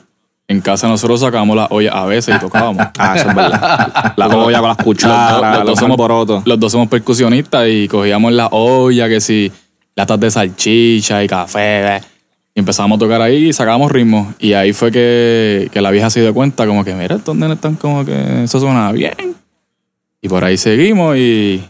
[0.48, 2.88] en casa nosotros sacábamos las ollas a veces y tocábamos.
[2.98, 4.14] Ah, eso es verdad.
[4.16, 6.46] La olla con las cucharas, los, los, somos, alborotos.
[6.46, 9.50] los dos somos percusionistas y cogíamos la olla, que si
[9.96, 12.02] latas de salchicha y café.
[12.54, 14.34] Y empezamos a tocar ahí y sacábamos ritmos.
[14.40, 17.56] Y ahí fue que, que la vieja se dio cuenta, como que, mira, estos nenes
[17.56, 19.14] están como que eso suena bien.
[20.20, 21.62] Y por ahí seguimos y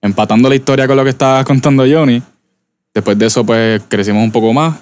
[0.00, 2.22] empatando la historia con lo que estaba contando Johnny.
[2.94, 4.74] Después de eso, pues crecimos un poco más.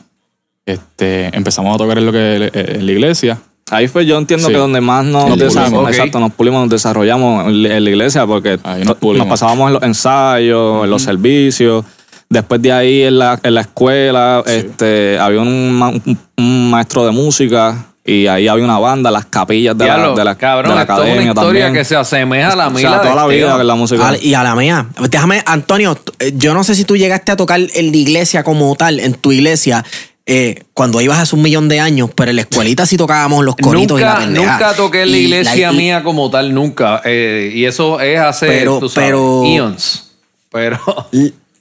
[0.65, 3.39] Este, empezamos a tocar en lo que en la iglesia.
[3.71, 4.53] Ahí fue, yo entiendo Sí.
[4.53, 5.83] que donde más nos, Nos desa- pulimos.
[5.85, 5.89] Ok.
[5.91, 10.85] exacto, nos pulimos, nos desarrollamos en la iglesia porque nos nos, pasábamos en los ensayos,
[10.85, 11.85] en los servicios.
[12.33, 15.89] Después de ahí en la, en la escuela este, había un, ma-
[16.37, 20.25] un- maestro de música y ahí había una banda, las capillas de, la, Diablo, de
[20.25, 21.73] la, cabrón, de la es una academia historia también.
[21.75, 22.89] que se asemeja a la o mía.
[22.89, 24.09] sea, toda la de vida en la música.
[24.11, 24.87] Al- y a la mía.
[25.11, 28.77] Déjame, Antonio, eh, yo no sé si tú llegaste a tocar en la iglesia como
[28.77, 29.85] tal, en tu iglesia,
[30.25, 33.57] eh, cuando ibas hace un millón de años, pero en la escuelita sí tocábamos los
[33.57, 34.53] coritos y la Nunca, pendeja.
[34.53, 37.03] nunca toqué en la iglesia y- mía como tal, nunca.
[37.05, 40.07] Eh, y eso es hace, Pero- tú sabes, pero- eons.
[40.53, 40.79] Pero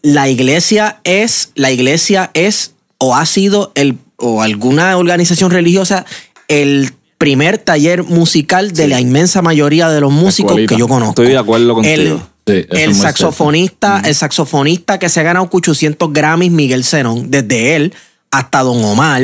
[0.01, 6.05] La iglesia es, la iglesia es o ha sido el, o alguna organización religiosa
[6.47, 10.75] el primer taller musical de la inmensa mayoría de los músicos Escuelita.
[10.75, 11.21] que yo conozco.
[11.21, 11.95] Estoy de acuerdo contigo.
[11.95, 17.75] El, Sí, el saxofonista, el saxofonista que se ha ganado 800 Grammys, Miguel Cenón, desde
[17.75, 17.93] él
[18.31, 19.21] hasta Don Omar,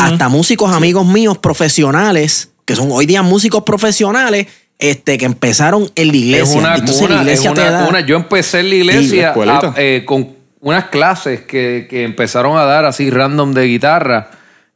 [0.00, 4.46] hasta músicos amigos míos profesionales, que son hoy día músicos profesionales,
[4.82, 6.42] este, que empezaron en la iglesia.
[6.42, 8.00] Es una Entonces, cuna, la iglesia es te una da- cuna.
[8.00, 9.66] Yo empecé en la iglesia la escuelita.
[9.68, 10.28] a- eh, con
[10.60, 14.30] unas clases que, que empezaron a dar así random de guitarra.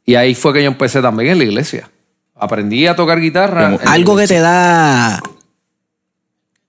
[0.05, 1.89] Y ahí fue que yo empecé también en la iglesia.
[2.35, 3.77] Aprendí a tocar guitarra.
[3.85, 5.21] Algo que te da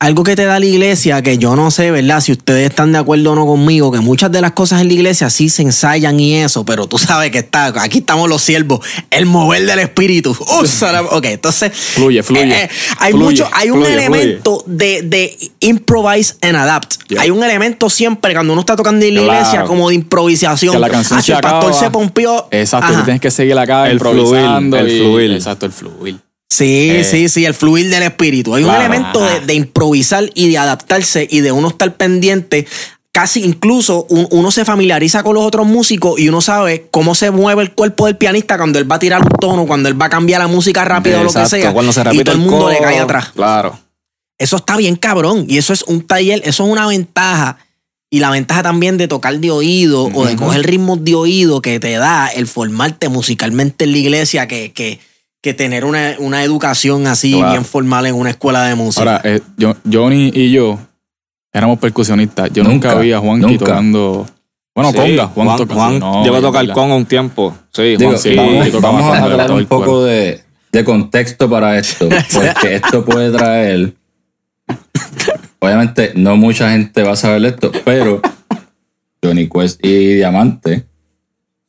[0.00, 2.20] algo que te da la iglesia que yo no sé, ¿verdad?
[2.20, 4.94] Si ustedes están de acuerdo o no conmigo, que muchas de las cosas en la
[4.94, 8.78] iglesia sí se ensayan y eso, pero tú sabes que está, aquí estamos los siervos,
[9.10, 10.36] el mover del espíritu.
[11.10, 12.68] Ok, entonces Fluye, fluye, eh, eh,
[13.00, 16.94] hay fluye, mucho, hay un fluye, elemento de, de improvise and adapt.
[17.08, 17.22] Yeah.
[17.22, 19.38] Hay un elemento siempre cuando uno está tocando en la Claro.
[19.40, 20.74] iglesia como de improvisación.
[20.74, 21.80] Que la canción Ah, se el pastor acaba.
[21.84, 22.46] se pompió.
[22.52, 24.76] Exacto, tú tienes que seguir acá El improvisando.
[24.76, 25.32] fluir, el y- fluir.
[25.32, 26.16] Exacto, el fluir.
[26.50, 28.54] Sí, Eh, sí, sí, el fluir del espíritu.
[28.54, 29.40] Hay claro, un elemento de, ajá.
[29.40, 32.66] de improvisar y de adaptarse y de uno estar pendiente.
[33.12, 37.30] Casi incluso un- uno se familiariza con los otros músicos y uno sabe cómo se
[37.30, 40.06] mueve el cuerpo del pianista cuando él va a tirar un tono, cuando él va
[40.06, 41.72] a cambiar la música rápido o lo que sea.
[41.72, 43.30] Cuando se y repite todo el mundo coro, le cae atrás.
[43.34, 43.78] Claro.
[44.38, 45.46] Eso está bien cabrón.
[45.48, 47.58] Y eso es un taller, eso es una ventaja.
[48.10, 51.78] Y la ventaja también de tocar de oído o de coger ritmos de oído que
[51.80, 54.98] te da el formarte musicalmente en la iglesia que, que,
[55.40, 57.50] que tener una, una educación así Claro.
[57.52, 59.00] bien formal en una escuela de música.
[59.02, 60.78] Ahora, eh, yo, Johnny y yo
[61.52, 62.50] éramos percusionistas.
[62.52, 63.64] Yo nunca, Nunca, vi a Juanqui nunca.
[63.64, 64.26] tocando.
[64.74, 65.26] Bueno, Sí, conga.
[65.28, 66.74] Juan, Juan, toca- Juan no, llegó a tocar verdad.
[66.74, 67.54] con un tiempo.
[67.72, 68.34] Sí, Digo, Juan sí.
[68.80, 73.94] vamos, a todo un poco de, de contexto para esto, porque esto puede traer.
[75.60, 78.20] Obviamente, no mucha gente va a saber esto, pero
[79.22, 80.86] Johnny Quest y Diamante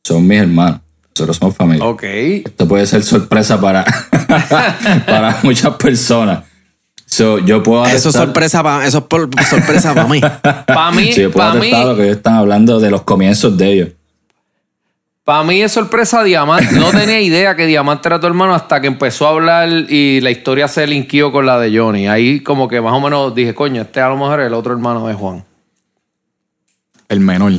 [0.04, 0.80] son mis hermanos.
[1.20, 1.84] Nosotros somos familia.
[1.86, 2.02] Ok.
[2.04, 3.84] Esto puede ser sorpresa para,
[5.06, 6.44] para muchas personas.
[7.06, 10.20] So, yo puedo eso sorpresa para eso es por- sorpresa para mí.
[10.66, 13.58] Para mí, Sí, yo puedo para mí, lo que ellos están hablando de los comienzos
[13.58, 13.88] de ellos.
[15.24, 16.72] para mí es sorpresa Diamante.
[16.76, 20.30] No tenía idea que Diamante era tu hermano hasta que empezó a hablar y la
[20.30, 22.06] historia se linkió con la de Johnny.
[22.06, 24.72] Ahí como que más o menos dije, coño, este a lo mejor es el otro
[24.72, 25.44] hermano de Juan.
[27.08, 27.52] El menor.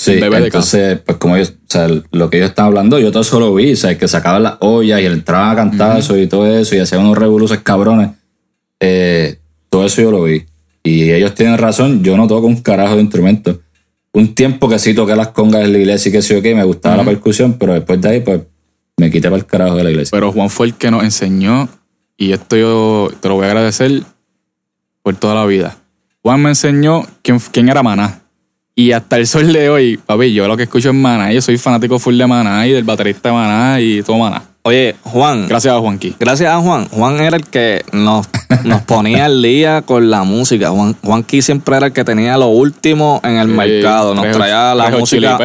[0.00, 3.20] Sí, de entonces, pues como ellos, o sea, lo que ellos están hablando, yo todo
[3.20, 6.46] eso lo vi, o sea, que sacaban las ollas y entraban a cantazos y todo
[6.46, 8.12] eso, y hacían unos revoluces cabrones.
[8.80, 10.46] Eh, todo eso yo lo vi.
[10.82, 13.60] Y ellos tienen razón, yo no toco un carajo de instrumento.
[14.12, 16.64] Un tiempo que sí toqué las congas en la iglesia y que sí, ok, me
[16.64, 18.40] gustaba la percusión, pero después de ahí, pues,
[18.96, 20.12] me quité para el carajo de la iglesia.
[20.12, 21.68] Pero Juan fue el que nos enseñó,
[22.16, 24.02] y esto yo te lo voy a agradecer
[25.02, 25.76] por toda la vida.
[26.22, 28.19] Juan me enseñó quién, quién era Maná.
[28.80, 31.30] Y hasta el sol de hoy, papi, yo lo que escucho es Maná.
[31.32, 34.42] Yo soy fanático full de Maná y del baterista Maná y todo Maná.
[34.62, 35.48] Oye, Juan.
[35.48, 36.14] Gracias a Juanqui.
[36.18, 36.86] Gracias a Juan.
[36.88, 38.26] Juan era el que nos,
[38.64, 40.70] nos ponía al día con la música.
[40.70, 44.14] Juan, Juanqui siempre era el que tenía lo último en el Sí, mercado.
[44.14, 45.38] Nos traía la música.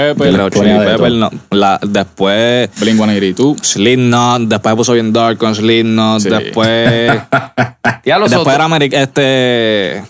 [1.88, 3.58] Después Blink 182.
[3.62, 6.30] Slipknot, después puso bien dark con Slipknot, Sí.
[6.30, 7.12] después
[8.06, 8.56] Ya los después otros.
[8.56, 10.04] era Ameri- este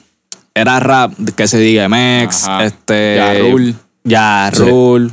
[0.55, 2.63] era rap que se diga MX, Ajá.
[2.65, 3.75] este Ja Rule.
[4.03, 5.09] Ya Rule,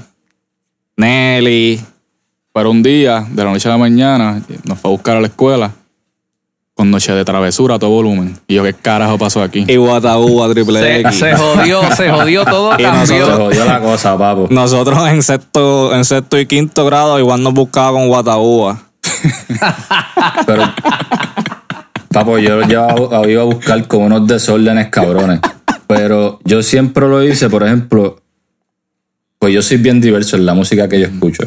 [0.96, 1.80] Nelly,
[2.52, 5.26] Pero un día, de la noche a la mañana, nos fue a buscar a la
[5.26, 5.72] escuela
[6.74, 8.38] con noche de travesura a todo volumen.
[8.48, 9.64] Y yo, ¿qué carajo pasó aquí?
[9.68, 11.18] y Guataúba Triple Se, X.
[11.18, 13.06] se jodió, se jodió todo, Y cambió.
[13.06, 14.46] Se nosotros- jodió la cosa, papo.
[14.50, 18.78] Nosotros en sexto, en sexto y quinto grado igual nos buscaba con Guataúba.
[20.46, 20.62] Pero,
[22.12, 25.40] papo, yo llevaba- iba a buscar con unos desórdenes cabrones.
[25.86, 28.20] Pero yo siempre lo hice, por ejemplo,
[29.38, 31.44] pues yo soy bien diverso en la música que yo escucho.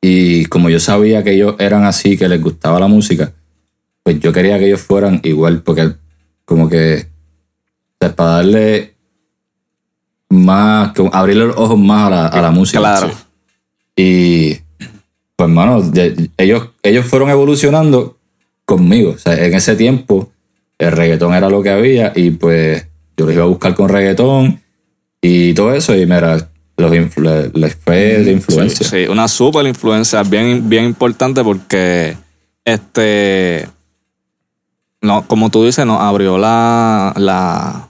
[0.00, 3.32] Y como yo sabía que ellos eran así, que les gustaba la música,
[4.02, 5.92] pues yo quería que ellos fueran igual, porque
[6.46, 8.94] como que, o sea, para darle
[10.28, 12.78] más, como abrirle los ojos más a la, a la música.
[12.78, 13.10] Claro.
[13.96, 14.54] Y
[15.36, 18.16] pues, hermano, de- ellos, ellos fueron evolucionando
[18.70, 19.12] conmigo.
[19.12, 20.30] O sea, en ese tiempo
[20.78, 24.60] el reggaetón era lo que había y pues yo los iba a buscar con reggaetón
[25.20, 28.86] y todo eso y mira, los influ- les fue de influencia.
[28.88, 32.16] Sí, una super influencia bien, bien importante porque
[32.64, 33.66] este
[35.02, 37.88] no, como tú dices, nos abrió la, la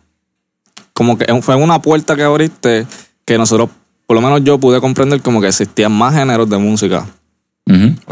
[0.93, 2.87] como que fue una puerta que abriste
[3.25, 3.69] que nosotros,
[4.07, 7.07] por lo menos yo pude comprender como que existían más géneros de música.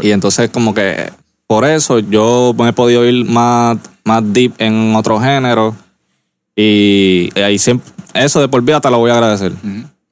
[0.01, 1.11] Y entonces como que
[1.49, 5.75] por eso yo me he podido ir más, más deep en otro género.
[6.55, 9.53] Y ahí siempre, eso de por vida te lo voy a agradecer.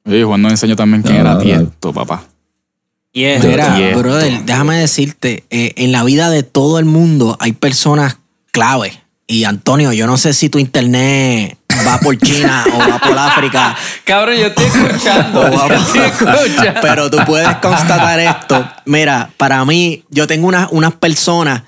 [0.04, 1.40] Y Juan nos enseñó también quién No, era no.
[1.40, 2.24] Tiesto, papá.
[3.14, 8.18] Mira, brother, déjame decirte, eh, en la vida de todo el mundo hay personas
[8.50, 9.00] clave.
[9.28, 13.76] Y Antonio, yo no sé si tu internet va por China o va por África.
[14.04, 15.50] Cabrón, yo estoy escuchando.
[15.50, 16.80] yo estoy escuchando.
[16.80, 18.68] Pero tú puedes constatar esto.
[18.84, 21.62] Mira, para mí, yo tengo unas, unas personas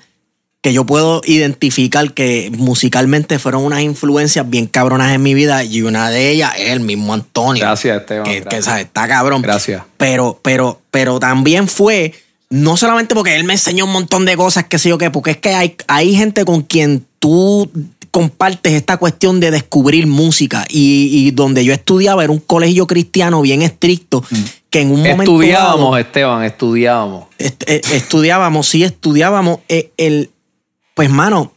[0.61, 5.81] que yo puedo identificar que musicalmente fueron unas influencias bien cabronas en mi vida y
[5.81, 7.63] una de ellas es el mismo Antonio.
[7.63, 8.25] Gracias, Esteban.
[8.25, 8.79] Que, gracias.
[8.79, 9.41] está cabrón.
[9.41, 9.81] Gracias.
[9.97, 12.13] Pero, pero, pero también fue,
[12.51, 15.31] no solamente porque él me enseñó un montón de cosas, que sé yo qué, porque
[15.31, 17.71] es que hay, hay gente con quien tú
[18.11, 23.41] compartes esta cuestión de descubrir música y, y donde yo estudiaba era un colegio cristiano
[23.41, 24.23] bien estricto
[24.69, 27.25] que en un momento Estudiábamos, dado- Esteban, estudiábamos.
[27.37, 29.59] est- eh, estudiábamos, sí, estudiábamos.
[29.69, 30.29] eh, el,
[30.93, 31.53] pues, mano,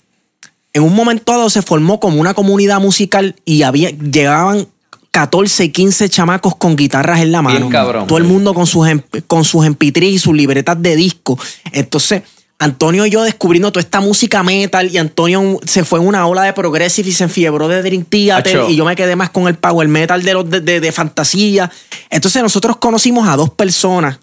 [0.73, 4.67] en un momento dado se formó como una comunidad musical y había, llegaban
[5.13, 7.69] 14, 15 chamacos con guitarras en la Bien mano.
[7.71, 8.07] cabrón.
[8.09, 11.39] Todo el mundo con sus, em- con sus MP3 y sus libretas de disco.
[11.73, 12.23] Entonces,
[12.65, 16.43] Antonio y yo descubriendo toda esta música metal y Antonio se fue en una ola
[16.43, 19.55] de progressive y se enfiebró de Dream Theater y yo me quedé más con el
[19.57, 21.71] power metal de los de, de- de fantasía.
[22.11, 24.19] Entonces nosotros conocimos a dos personas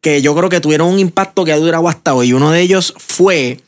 [0.00, 2.32] que yo creo que tuvieron un impacto que ha durado hasta hoy.
[2.32, 3.60] Uno de ellos fue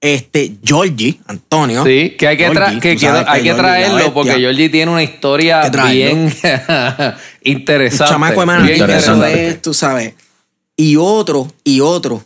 [0.00, 1.82] este Georgie, Antonio.
[1.84, 2.88] Sí, que hay que, Georgie, que
[3.26, 8.12] hay que traerlo porque Georgie tiene una historia bien Un interesante.
[8.12, 9.48] chamaco de interesante.
[9.48, 10.14] es, tú sabes.
[10.76, 12.22] Y otro, y otro,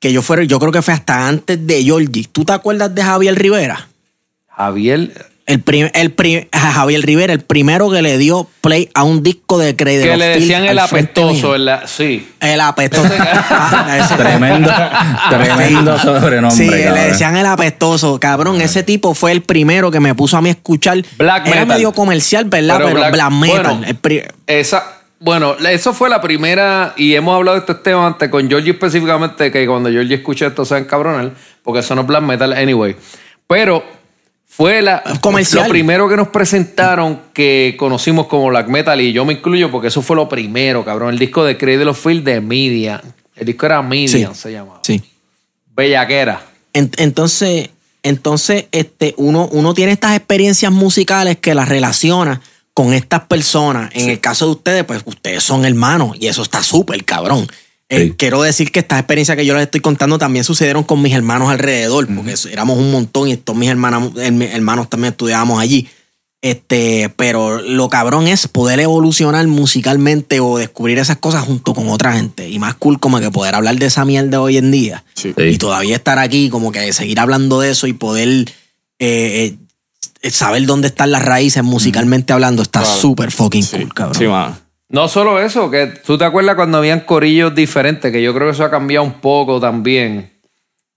[0.00, 2.26] que yo fuera, yo creo que fue hasta antes de Georgie.
[2.30, 3.88] ¿Tú te acuerdas de Javier Rivera?
[4.48, 5.10] Javier,
[5.46, 9.22] El, prim- el prim- a Javier Rivera, el primero que le dio play a un
[9.22, 12.28] disco de Cradle que le decían el apestoso, el- sí.
[12.40, 13.08] El apestoso.
[13.48, 14.70] Ah, Tremendo,
[15.30, 16.56] tremendo sobrenombre.
[16.56, 18.18] Sí, le decían el apestoso.
[18.18, 21.02] Cabrón, ese tipo fue el primero que me puso a mí a escuchar.
[21.16, 21.68] Black Era metal.
[21.68, 22.76] medio comercial, ¿verdad?
[22.78, 23.62] Pero Pero, black- black, metal.
[23.62, 23.86] bueno.
[23.86, 28.28] El pri- Esa, bueno, eso fue la primera, y hemos hablado de este tema antes
[28.28, 32.22] con Georgie específicamente, que cuando Georgie escuche esto se encabronar, porque eso no es black
[32.22, 32.94] metal anyway.
[33.46, 33.82] Pero
[34.46, 35.64] fue la, Comercial.
[35.64, 39.88] lo primero que nos presentaron que conocimos como black metal, y yo me incluyo porque
[39.88, 41.10] eso fue lo primero, cabrón.
[41.14, 43.00] El disco de Cradle of Field de Median.
[43.34, 44.40] El disco era Median, Sí.
[44.40, 44.80] se llamaba.
[44.82, 45.02] sí.
[45.74, 46.40] Bellaquera.
[46.72, 47.70] En- entonces,
[48.02, 52.40] entonces este, uno, uno tiene estas experiencias musicales que las relaciona
[52.76, 53.90] con estas personas.
[53.94, 57.46] En el caso de ustedes, pues ustedes son hermanos y eso está súper cabrón.
[57.88, 58.12] Eh.
[58.18, 61.48] Quiero decir que estas experiencias que yo les estoy contando también sucedieron con mis hermanos
[61.48, 65.88] alrededor, porque éramos un montón y todos mis hermanos, eh, hermanos también estudiábamos allí.
[66.42, 72.12] Este, pero lo cabrón es poder evolucionar musicalmente o descubrir esas cosas junto con otra
[72.12, 72.46] gente.
[72.50, 75.02] Y más cool como que poder hablar de esa mierda hoy en día.
[75.14, 75.32] Sí.
[75.34, 78.52] Y todavía estar aquí, como que seguir hablando de eso y poder
[78.98, 79.56] eh,
[80.30, 84.14] saber dónde están las raíces musicalmente hablando, está súper fucking Sí, cool, cabrón.
[84.14, 84.56] sí, mano.
[84.88, 88.52] No solo eso, que tú te acuerdas cuando habían corillos diferentes, que yo creo que
[88.52, 90.32] eso ha cambiado un poco también.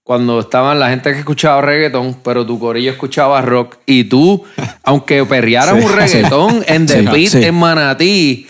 [0.04, 3.76] Cuando estaban la gente que escuchaba reggaetón, pero tu corillo escuchaba rock.
[3.86, 4.44] Y tú,
[4.84, 7.44] aunque perrearas Sí, un reggaetón en The Sí, Beat, sí.
[7.44, 8.46] en Manatí,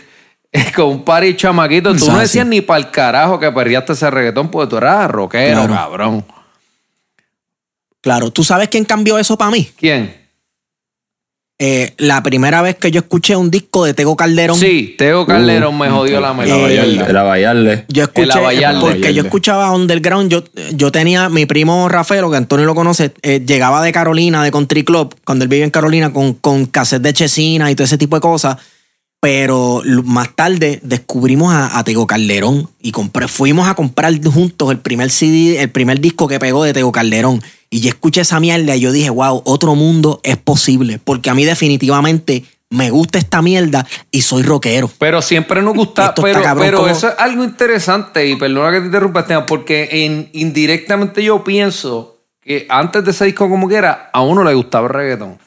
[0.77, 2.21] con un party chamaquito, tú no sí.
[2.21, 5.75] decías ni para el carajo que perreaste ese reggaetón, porque tú eras rockero, Claro.
[5.75, 6.25] cabrón.
[8.03, 9.71] Claro, ¿tú sabes quién cambió eso para mí?
[9.77, 10.20] ¿Quién?
[11.63, 14.59] Eh, la primera vez que yo escuché un disco de Tego Calderón.
[14.59, 16.85] Sí, Teo Calderón me jodió la La melodía.
[17.07, 17.85] Era bailarle.
[17.89, 20.43] Yo escuché, El porque yo escuchaba Underground, yo,
[20.73, 24.85] yo tenía, mi primo Rafael, que Antonio lo conoce, eh, llegaba de Carolina, de Country
[24.85, 28.17] Club, cuando él vivía en Carolina, con, con cassette de Chesina y todo ese tipo
[28.17, 28.57] de cosas.
[29.21, 34.79] Pero más tarde descubrimos a, a Tego Calderón y compré, fuimos a comprar juntos el
[34.79, 37.43] primer CD, el primer disco que pegó de Tego Calderón.
[37.71, 41.01] Y yo escuché esa mierda y yo dije, wow, otro mundo es posible.
[41.03, 44.91] Porque a mí definitivamente me gusta esta mierda y soy rockero.
[44.99, 48.81] Pero siempre nos gusta, pero, cabrón, pero como- eso es algo interesante, y perdona que
[48.81, 53.77] te interrumpa, Esteban, porque en, indirectamente yo pienso que antes de ese disco como que
[53.77, 55.39] era, a uno le gustaba el reggaetón.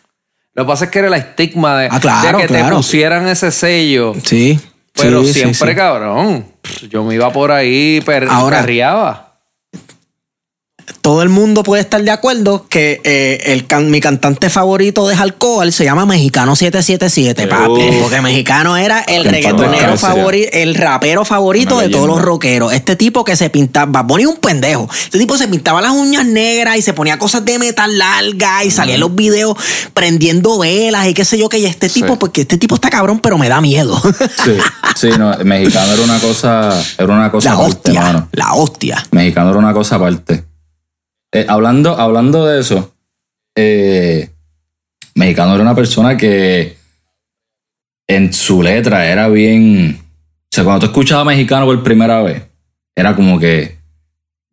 [0.53, 3.27] Lo que pasa es que era el estigma de, Ah, claro, de que te pusieran
[3.27, 4.13] ese sello.
[4.23, 4.59] Sí.
[4.93, 5.75] Pero sí, siempre, sí.
[5.75, 6.45] cabrón,
[6.89, 8.59] yo me iba por ahí, per, Ahora-.
[11.01, 15.15] Todo el mundo puede estar de acuerdo que eh, el can- mi cantante favorito de
[15.15, 17.71] alcohol se llama Mexicano 777, papi.
[17.71, 18.01] Uf.
[18.03, 22.73] Porque Mexicano era el reggaetonero favorito, el rapero favorito de todos los rockeros.
[22.73, 24.89] Este tipo que se pintaba, es un pendejo.
[25.05, 28.71] Este tipo se pintaba las uñas negras y se ponía cosas de metal larga y
[28.71, 29.55] salía en los videos
[29.93, 33.19] prendiendo velas y qué sé yo que y este tipo, porque este tipo está cabrón,
[33.19, 34.01] pero me da miedo.
[34.43, 34.57] Sí,
[34.95, 38.27] sí, no, mexicano era una cosa, era una cosa la aparte, hostia, mano.
[38.31, 39.03] la hostia.
[39.11, 40.43] Mexicano era una cosa aparte.
[41.33, 42.93] Eh, hablando, hablando de eso,
[43.55, 44.29] eh,
[45.15, 46.77] Mexicano era una persona que
[48.07, 49.99] en su letra era bien.
[49.99, 52.43] O sea, cuando tú escuchabas Mexicano por primera vez,
[52.95, 53.77] era como que,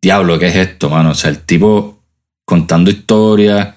[0.01, 1.11] diablo, ¿qué es esto, mano?
[1.11, 1.99] O sea, el tipo
[2.45, 3.75] contando historias,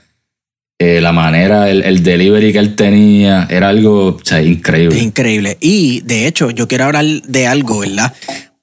[0.78, 4.98] eh, la manera, el, el delivery que él tenía, era algo, o sea, increíble.
[4.98, 5.58] increíble.
[5.60, 8.14] Y de hecho, yo quiero hablar de algo, ¿verdad?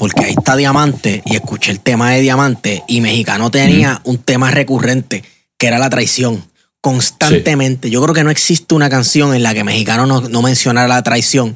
[0.02, 4.50] Porque ahí está Diamante y escuché el tema de Diamante y Mexicano tenía un tema
[4.50, 5.24] recurrente
[5.60, 6.44] que era la traición.
[6.82, 7.92] Constantemente.
[7.92, 11.04] Yo creo que no existe una canción en la que Mexicano no, no mencionara la
[11.04, 11.56] traición.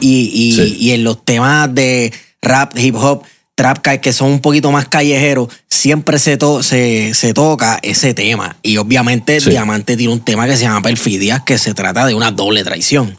[0.00, 0.76] Y, y- Sí.
[0.78, 3.22] y en los temas de rap, hip hop,
[3.54, 8.58] trap, que son un poquito más callejeros, siempre se, to- se, se toca ese tema.
[8.62, 9.48] Y obviamente Sí.
[9.48, 13.18] Diamante tiene un tema que se llama Perfidia, que se trata de una doble traición.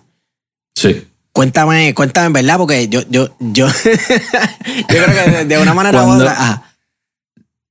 [0.76, 1.07] Sí.
[1.38, 2.58] Cuéntame, cuéntame, ¿verdad?
[2.58, 3.74] Porque yo, yo, yo, yo
[4.88, 6.34] creo que de, de una manera u otra.
[6.36, 6.64] ah,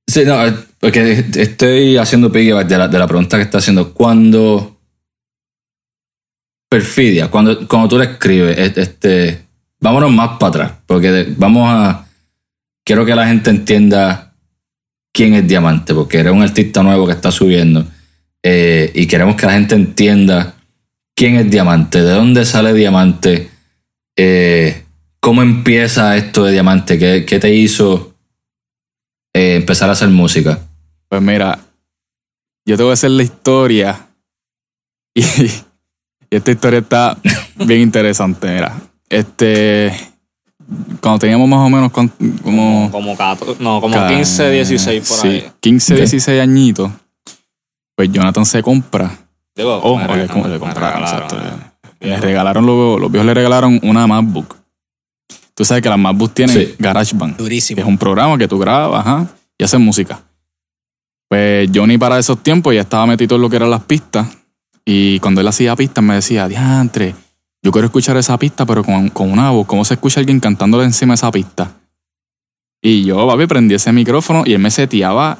[0.07, 3.93] Sí, no, eh, porque estoy haciendo piggyback de la, de la pregunta que está haciendo.
[3.93, 4.79] Cuando
[6.69, 9.45] perfidia, cuando, cuando tú le escribes, este,
[9.81, 12.07] vámonos más para atrás, porque vamos a,
[12.85, 14.33] quiero que la gente entienda
[15.13, 17.85] quién es Diamante, porque eres un artista nuevo que está subiendo
[18.41, 20.53] eh, y queremos que la gente entienda
[21.13, 23.46] quién es Diamante, de dónde sale Diamante,
[24.17, 24.83] eh,
[25.21, 28.13] cómo empieza esto de Diamante, qué, qué te hizo
[29.33, 30.59] eh, empezar a hacer música.
[31.07, 31.59] Pues mira,
[32.65, 34.07] yo te voy a hacer la historia.
[35.13, 37.17] Y, y esta historia está
[37.55, 38.47] bien interesante.
[38.53, 39.93] Mira, este.
[40.99, 42.09] Cuando teníamos más o menos con-
[42.43, 42.89] como.
[42.91, 45.51] Como, 14, no, como ca- 15, 16 por sí, ahí.
[45.61, 45.97] 15, Ok.
[45.99, 46.91] 16 añitos.
[47.95, 49.17] Pues Jonathan se compra.
[49.55, 51.37] Digo, Oh, regalaron, exacto.
[51.99, 54.55] Le regalaron, los, los viejos le regalaron una MacBook.
[55.55, 56.75] Tú sabes que las MacBook tienen Sí.
[56.77, 57.37] GarageBand.
[57.37, 57.75] durísimo.
[57.75, 59.27] que es un programa que tú grabas ajá,
[59.57, 60.21] y haces música.
[61.29, 64.27] Pues Johnny para esos tiempos ya estaba metido en lo que eran las pistas.
[64.85, 67.13] Y cuando él hacía pistas me decía, diantre,
[67.61, 69.65] yo quiero escuchar esa pista, pero con, con una voz.
[69.67, 71.71] ¿Cómo se escucha alguien cantándole encima de esa pista?
[72.81, 75.39] Y yo, papi, prendí ese micrófono y él me seteaba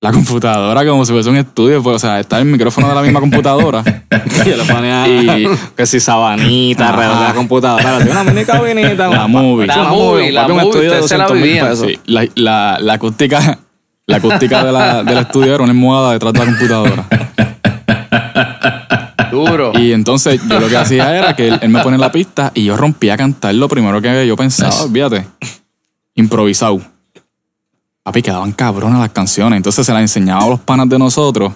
[0.00, 1.82] la computadora como si fuese un estudio.
[1.82, 3.82] Pues, o sea, está el micrófono de la misma computadora.
[4.46, 7.96] Yo le ponía Y- que si sabanita alrededor de la computadora.
[7.96, 9.08] así, Una mini cabinita.
[9.08, 9.66] La movie.
[9.66, 11.68] La movie, la un movie, estudio se la 200 mil vivían.
[11.68, 11.86] pesos.
[11.88, 13.58] Sí, la, la, la acústica,
[14.06, 17.06] la acústica de la, del estudio era una almohada detrás de la computadora.
[19.30, 19.72] Duro.
[19.78, 22.64] Y entonces yo lo que hacía era que él, él me ponía la pista y
[22.64, 25.26] yo rompía a cantar lo primero que yo pensaba, olvídate,
[26.14, 26.80] improvisado.
[28.06, 29.56] Papi, quedaban cabronas las canciones.
[29.56, 31.52] Entonces se las enseñaba a los panas de nosotros.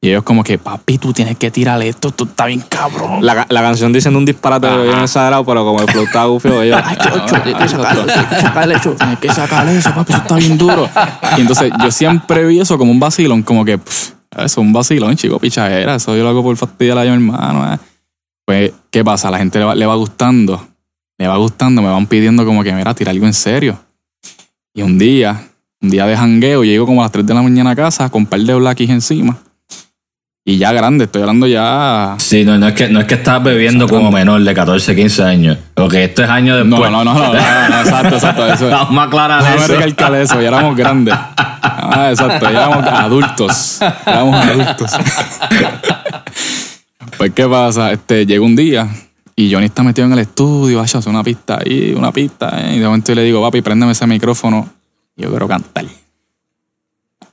[0.00, 3.18] Y ellos como que, papi, tú tienes que tirar esto, tú está bien cabrón.
[3.20, 6.80] La, la canción diciendo un disparate bien exagerado, pero como el flow estaba gufio, ellos.
[6.82, 8.94] Ay, que sacarle ocho.
[8.94, 10.88] Tienes que sacar eso, papi, eso está bien duro.
[11.36, 14.72] Y entonces yo siempre vi eso como un vacilón, como que, pff, eso es un
[14.72, 17.74] vacilón, chico, pichadera, eso yo lo hago por fastidiar a mi hermano.
[17.74, 17.78] eh.
[18.46, 19.30] Pues, ¿qué pasa?
[19.30, 20.66] La gente le va, le va gustando,
[21.18, 23.78] le va gustando, me van pidiendo como que, mira, tira algo en serio.
[24.72, 25.47] Y un día,
[25.80, 28.22] un día de jangueo, llego como a las 3 de la mañana a casa con
[28.22, 29.38] un par de blackies encima.
[30.44, 32.14] Y ya grande, estoy hablando ya...
[32.18, 35.22] Sí, no, no es que, no es que estás bebiendo como menor de 14, 15
[35.22, 35.58] años.
[35.74, 36.90] Porque esto es años después.
[36.90, 38.46] no, no, no, no, no, no, exacto, exacto.
[38.46, 39.74] Eso, Vamos a aclarar Déjame eso.
[39.74, 41.14] recalcar eso, ya éramos grandes.
[41.60, 43.80] Ah, exacto, ya éramos adultos.
[44.06, 44.90] Éramos adultos.
[47.18, 47.92] Pues, ¿qué pasa?
[47.92, 48.88] Este, llega un día
[49.36, 52.76] y Johnny está metido en el estudio, vaya, hace una pista ahí, una pista, eh,
[52.76, 54.68] y de momento yo le digo, papi, préndeme ese micrófono,
[55.22, 55.84] yo quiero cantar.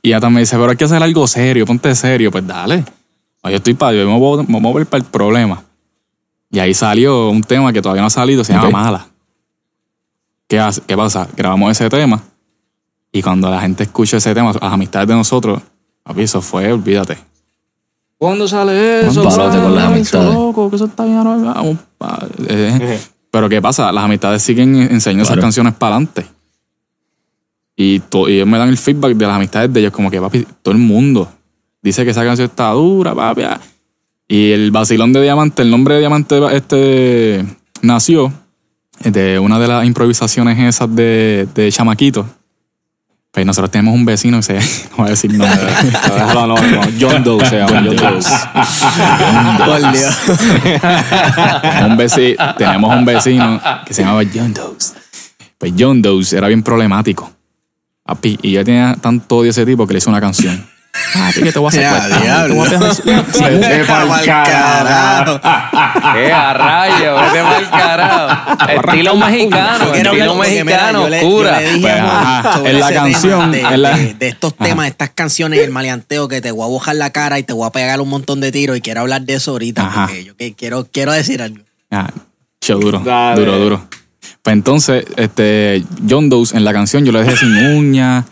[0.01, 2.83] Y ella también dice, pero hay que hacer algo serio, ponte serio, pues dale.
[3.43, 5.63] No, yo estoy para, yo me voy, me voy a mover para el problema.
[6.51, 8.69] Y ahí salió un tema que todavía no ha salido, se llama.
[8.69, 9.07] Mala.
[10.47, 11.27] ¿Qué, hace- ¿Qué pasa?
[11.36, 12.21] Grabamos ese tema
[13.11, 15.61] y cuando la gente escucha ese tema, las amistades de nosotros,
[16.03, 17.17] papi, eso fue, olvídate.
[18.17, 19.23] ¿Cuándo sale eso?
[19.23, 20.33] Palote con las amistades.
[20.33, 22.99] loco, que eso está bien vamos, pa- eh,
[23.31, 23.91] Pero ¿qué pasa?
[23.91, 26.25] Las amistades siguen enseñando esas canciones para adelante.
[27.76, 30.19] Y, to- y ellos me dan el feedback de las amistades de ellos, como que,
[30.21, 31.30] papi, todo el mundo
[31.82, 33.43] dice que esa canción está dura, papi.
[33.43, 33.59] ah.
[34.28, 37.45] Y el vacilón de Diamante, el nombre de Diamante este
[37.82, 38.32] nació
[39.01, 42.26] de una de las improvisaciones esas de, de Chamaquito.
[43.32, 44.53] Pues nosotros tenemos un vecino que se.
[44.91, 45.59] No voy a decir nombre.
[45.91, 46.82] Déjalo anónimo.
[46.99, 47.84] John Doe se llama.
[47.86, 47.97] John Doe.
[49.65, 50.17] Por Dios.
[51.86, 54.76] un veci- tenemos un vecino que se llamaba John Doe.
[55.57, 57.32] Pues John Doe era bien problemático.
[58.05, 60.63] Papi, y yo tenía tanto odio a ese tipo que le hice una canción.
[61.13, 62.21] Papi, que te voy a Ya, secuestrar.
[62.21, 62.63] diablo.
[62.69, 65.41] te voy a carajo.
[66.13, 67.15] ¡Qué a rayo!
[67.19, 68.71] ¡Vete mal carajo!
[68.91, 74.55] Estilo mexicano, estilo mexicano, dije Pues, en la canción, de, en la- de- de estos
[74.55, 77.67] temas, estas canciones, el maleanteo que te voy a bojar la cara y te voy
[77.67, 80.85] a pegar un montón de tiros y quiero hablar de eso ahorita porque yo quiero,
[80.91, 81.63] quiero decir algo.
[81.89, 82.09] Ah,
[82.67, 82.99] duro,
[83.35, 83.87] duro, duro.
[84.41, 88.26] Pues entonces, este, John Doe en la canción yo lo dejé sin uña.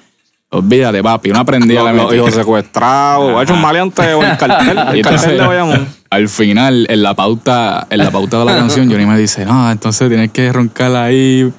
[0.49, 3.35] Olvídate, papi, una prendida Los, le los hijos secuestrados.
[3.35, 4.77] Ha hecho un maleanteo en el cartel.
[4.77, 5.87] El Y cartel entonces, de Bayamón.
[6.11, 9.71] al final, en la pauta, en la pauta de la canción, Johnny me dice, no,
[9.71, 11.51] entonces tienes que roncar ahí,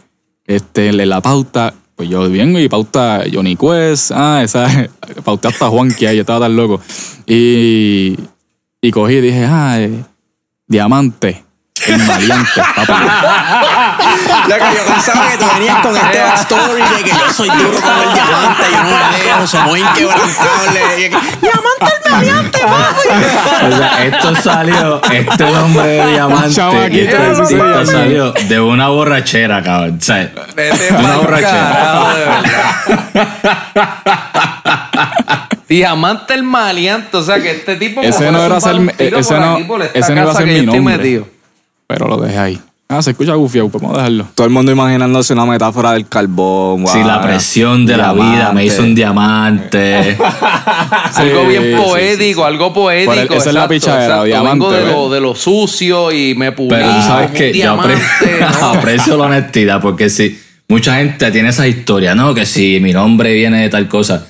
[0.47, 1.75] este, en la pauta.
[1.97, 4.69] Pues yo bien, y pauta Johnny Quest, ah, esa,
[5.25, 6.81] pauta hasta Juanqui ahí, yo estaba tan loco.
[7.27, 8.17] Y,
[8.81, 10.05] y cogí y dije, ah, eh,
[10.69, 11.45] diamante,
[11.93, 12.93] el maleante, papi.
[14.49, 17.81] Lo que yo pensaba que tú venías con este backstory de que yo soy duro
[17.81, 21.11] como el diamante, yo no me dejo, somos inquebrantables.
[21.41, 23.09] Diamante el mediante, papi.
[23.67, 26.61] O sea, esto salió, este nombre de diamante,
[26.91, 29.99] y este artista salió de una borrachera, cabrón.
[30.01, 30.19] O sea,
[30.57, 31.51] de una borrachera.
[31.73, 33.65] carajo, de verdad.
[35.69, 39.11] Diamante el maleante, o sea que este tipo Ese no era ser- ese
[39.41, 39.57] no-
[39.95, 41.25] ese no iba a ser mi nombre.
[41.95, 42.59] Pero lo dejé ahí.
[42.87, 44.27] Ah, se escucha gufiado, pues vamos a dejarlo.
[44.35, 46.87] Todo el mundo imaginándose una metáfora del carbón.
[46.87, 50.17] Si la guau, presión de la vida me hizo un diamante.
[51.15, 53.13] algo Sí, bien sí, poético, algo poético.
[53.15, 54.25] El- esa es la pichadera, exacto.
[54.25, 56.69] diamante, Vengo lo, de lo sucio y me pulí.
[56.69, 58.67] Pero tú sabes que un yo apre- diamante, ¿no?
[58.79, 60.39] aprecio la honestidad porque si
[60.69, 62.35] mucha gente tiene esa historia, ¿no?
[62.35, 64.27] Que si mi nombre viene de tal cosa.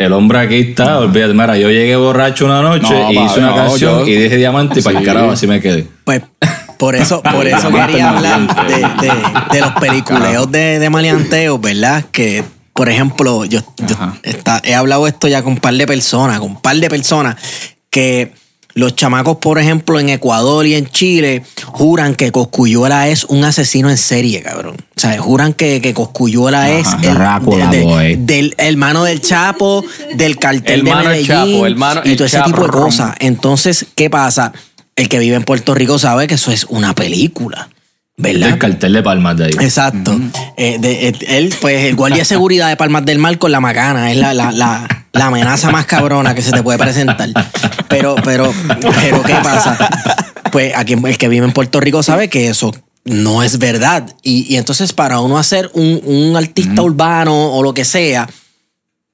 [0.00, 3.48] El hombre aquí está, olvídate, mira, yo llegué borracho una noche No, y hice una
[3.50, 5.86] no, canción yo- y dije diamante y para el carajo así me quedé.
[6.04, 6.22] Pues
[6.78, 9.12] por eso, por eso quería hablar de, de-
[9.52, 12.02] de los peliculeos de, de maleanteos, ¿verdad?
[12.10, 12.42] Que,
[12.72, 14.14] por ejemplo, yo, yo Ajá.
[14.22, 17.36] está- he hablado esto ya con un par de personas, con un par de personas,
[17.90, 18.32] que
[18.74, 23.90] los chamacos, por ejemplo, en Ecuador y en Chile, juran que Coscuyuela es un asesino
[23.90, 24.76] en serie, cabrón.
[24.96, 28.16] O sea, juran que, que Coscuyuela es el Drácula, de- de- boy.
[28.16, 32.26] del hermano del Chapo, del cartel Hermano de del Medellín Chapo, hermano- y el todo
[32.26, 33.14] ese tipo de cosas.
[33.18, 34.52] Entonces, ¿qué pasa?
[34.96, 37.68] El que vive en Puerto Rico sabe que eso es una película,
[38.20, 38.50] ¿verdad?
[38.50, 39.50] El cartel de palmas de ahí.
[39.60, 40.18] Exacto.
[40.56, 43.60] Eh, de- eh, él, pues, el guardia de seguridad de Palmas del Mar con la
[43.60, 47.30] macana es la, la, la, la amenaza más cabrona que se te puede presentar.
[47.88, 48.52] Pero, pero,
[49.00, 49.76] pero, ¿qué pasa?
[50.52, 52.72] Pues aquí el que vive en Puerto Rico sabe que eso
[53.04, 54.14] no es verdad.
[54.22, 58.28] Y, y entonces, para uno hacer un, un artista urbano o lo que sea,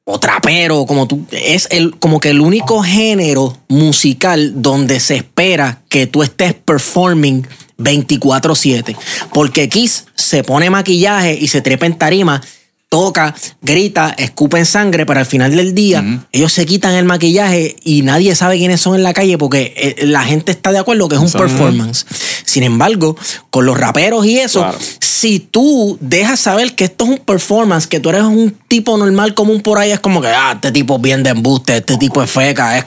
[0.09, 5.83] o trapero, como tú, es el, como que el único género musical donde se espera
[5.89, 7.47] que tú estés performing
[7.79, 8.97] 24-7.
[9.33, 12.43] Porque Kiss se pone maquillaje y se trepa en tarima,
[12.89, 17.75] toca, grita, escupe en sangre, pero al final del día ellos se quitan el maquillaje
[17.83, 21.09] y nadie sabe quiénes son en la calle porque eh, la gente está de acuerdo
[21.09, 22.07] que es un Son- performance.
[22.45, 23.17] Sin embargo,
[23.51, 24.79] con los raperos y eso, Claro.
[25.01, 29.35] si tú dejas saber que esto es un performance, que tú eres un tipo normal
[29.35, 32.23] común por ahí, es como que, ah, este tipo es bien de embuste, este tipo
[32.23, 32.85] es feca, es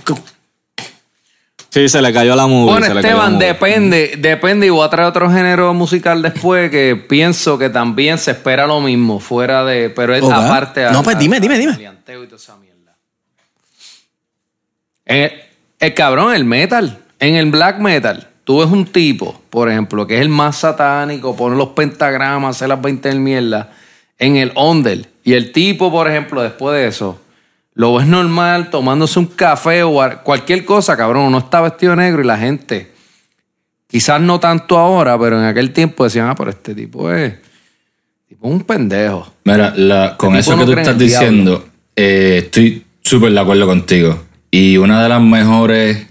[1.70, 2.72] Sí, se le cayó la movie.
[2.80, 3.48] Bueno, Esteban, movie.
[3.48, 8.32] depende, depende, y voy a traer otro género musical después que pienso que también se
[8.32, 11.74] espera lo mismo, fuera de, pero es aparte No, pues dime, dime, dime.
[11.74, 12.96] maleanteo y toda esa mierda.
[15.06, 15.46] Eh,
[15.80, 20.16] el cabrón, el metal, en el black metal, tú ves un tipo, por ejemplo, que
[20.16, 23.68] es el más satánico, pone los pentagramas, hace las 20 mil mierdas,
[24.18, 27.20] en el under, y el tipo, por ejemplo, después de eso,
[27.80, 31.28] lo ves normal, tomándose un café o cualquier cosa, cabrón.
[31.28, 32.92] Uno está vestido negro y la gente,
[33.88, 37.36] quizás no tanto ahora, pero en aquel tiempo decían, ah, pero este tipo es,
[38.28, 39.32] tipo un pendejo.
[39.46, 44.26] Mira, la- con El eso que tú estás diciendo, eh, estoy súper de acuerdo contigo.
[44.52, 46.06] Y una de las mejores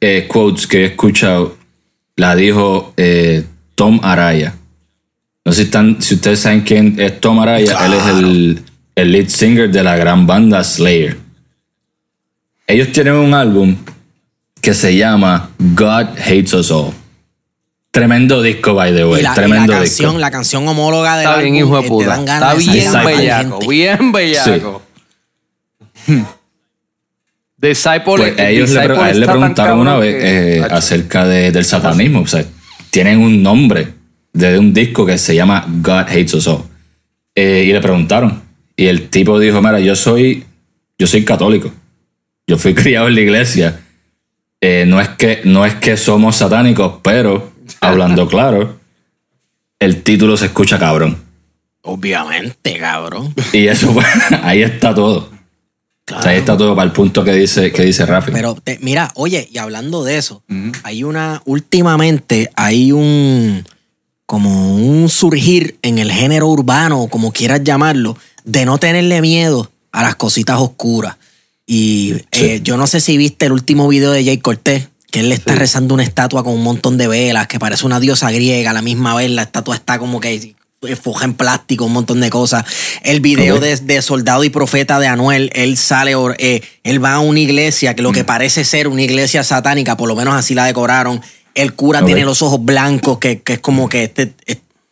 [0.00, 1.56] eh, quotes que he escuchado
[2.14, 3.44] la dijo eh,
[3.74, 4.54] Tom Araya.
[5.44, 7.84] No sé si, están, si ustedes saben quién es Tom Araya.
[7.84, 8.62] Él es el,
[9.00, 11.16] el lead singer de la gran banda Slayer.
[12.66, 13.76] Ellos tienen un álbum
[14.60, 16.92] que se llama God Hates Us All.
[17.90, 19.20] Tremendo disco, by the way.
[19.20, 20.18] y la, y la tremendo canción, disco.
[20.20, 22.20] la canción homóloga del Está bien, álbum, hijo eh, de te puta.
[22.20, 24.82] Está de bien bellaco, bien bellaco.
[27.56, 31.26] Disciple, Pues a ellos le, Disciple a él le preguntaron una vez que- eh, acerca
[31.26, 32.20] de- del satanismo.
[32.20, 32.44] O sea,
[32.90, 33.94] tienen un nombre
[34.32, 36.62] de un disco que se llama God Hates Us All.
[37.34, 38.47] Eh, y le preguntaron.
[38.78, 40.44] Y el tipo dijo, mira, yo soy,
[40.96, 41.70] yo soy católico.
[42.46, 43.80] Yo fui criado en la iglesia.
[44.60, 48.78] Eh, no, es que, no es que somos satánicos, pero, hablando claro,
[49.80, 51.18] el título se escucha cabrón.
[51.82, 53.34] Obviamente, cabrón.
[53.52, 54.06] Y eso, pues,
[54.42, 55.30] ahí está todo.
[56.16, 58.30] O sea, ahí está todo para el punto que dice, que dice Rafi.
[58.30, 60.42] Pero te- mira, oye, y hablando de eso,
[60.84, 63.66] hay una, últimamente hay un,
[64.24, 68.16] como un surgir en el género urbano, como quieras llamarlo,
[68.48, 71.16] de no tenerle miedo a las cositas oscuras.
[71.66, 75.28] Y eh, yo no sé si viste el último video de Jay Cortés, que él
[75.28, 78.70] le está rezando una estatua con un montón de velas, que parece una diosa griega,
[78.70, 80.54] a la misma vez la estatua está como que
[81.02, 82.64] foja en plástico, un montón de cosas.
[83.02, 87.20] El video de, de Soldado y Profeta de Anuel, él sale, eh, él va a
[87.20, 88.14] una iglesia, que lo Mm.
[88.14, 91.20] que parece ser una iglesia satánica, por lo menos así la decoraron.
[91.54, 94.32] El cura tiene los ojos blancos, que, que es como que este,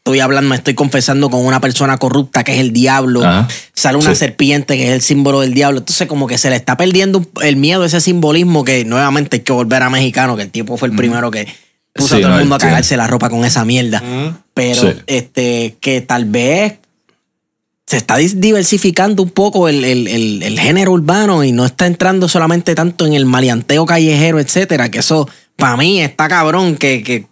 [0.06, 3.24] estoy hablando, me estoy confesando con una persona corrupta, que es el diablo.
[3.24, 3.48] Ajá.
[3.74, 4.16] Sale una Sí.
[4.20, 5.80] serpiente, que es el símbolo del diablo.
[5.80, 9.52] Entonces, como que se le está perdiendo el miedo, ese simbolismo, que nuevamente hay que
[9.52, 11.48] volver a mexicano, que el tipo fue el primero que
[11.92, 14.00] puso Sí, a todo no, el mundo a cagarse la ropa con esa mierda.
[14.54, 14.88] Pero Sí.
[15.08, 16.74] este, que tal vez
[17.84, 22.28] se está diversificando un poco el, el- el- el género urbano y no está entrando
[22.28, 27.26] solamente tanto en el maleanteo callejero, etcétera, que eso para mí está cabrón que, que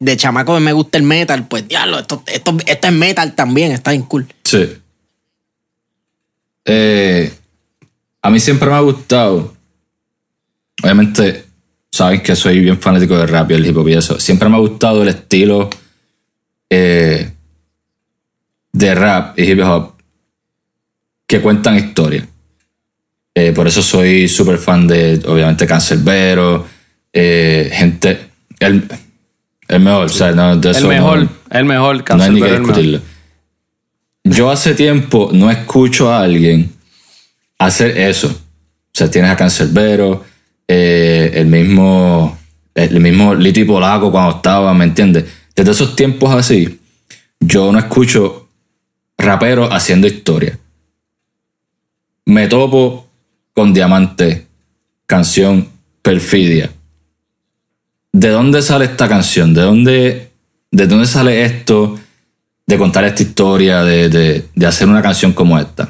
[0.00, 3.90] de chamaco me gusta el metal, pues diablo, esto, esto, esto es metal también, está
[3.90, 4.26] bien cool.
[4.42, 4.78] Sí.
[6.64, 7.32] Eh,
[8.22, 9.54] a mí siempre me ha gustado.
[10.82, 11.44] Obviamente,
[11.92, 14.18] saben que soy bien fanático del rap y el hip hop y eso.
[14.18, 15.68] Siempre me ha gustado el estilo
[16.70, 17.30] eh,
[18.72, 19.94] de rap y hip hop
[21.26, 22.26] que cuentan historias.
[23.34, 26.66] Eh, por eso soy súper fan de, obviamente, Cancerbero,
[27.12, 28.30] gente.
[29.70, 32.40] El mejor, o sea, no, de El eso no- mejor, el mejor, no hay ni
[32.40, 33.00] que el discutirlo.
[34.24, 36.72] Yo hace tiempo no escucho a alguien
[37.58, 38.28] hacer eso.
[38.28, 40.24] O sea, tienes a Cancerbero,
[40.66, 42.36] eh, el mismo
[42.74, 45.24] el mismo Lito y Polaco cuando estaba, ¿me entiendes?
[45.54, 46.78] Desde esos tiempos así,
[47.40, 48.48] yo no escucho
[49.18, 50.58] raperos haciendo historia.
[52.26, 53.08] Me topo
[53.54, 54.46] con Diamante,
[55.06, 55.68] canción
[56.02, 56.70] Perfidia.
[58.12, 59.54] ¿De dónde sale esta canción?
[59.54, 60.32] ¿De dónde,
[60.70, 61.98] de dónde sale esto
[62.66, 64.08] de contar esta historia, de,
[64.54, 65.88] de- hacer una canción como esta?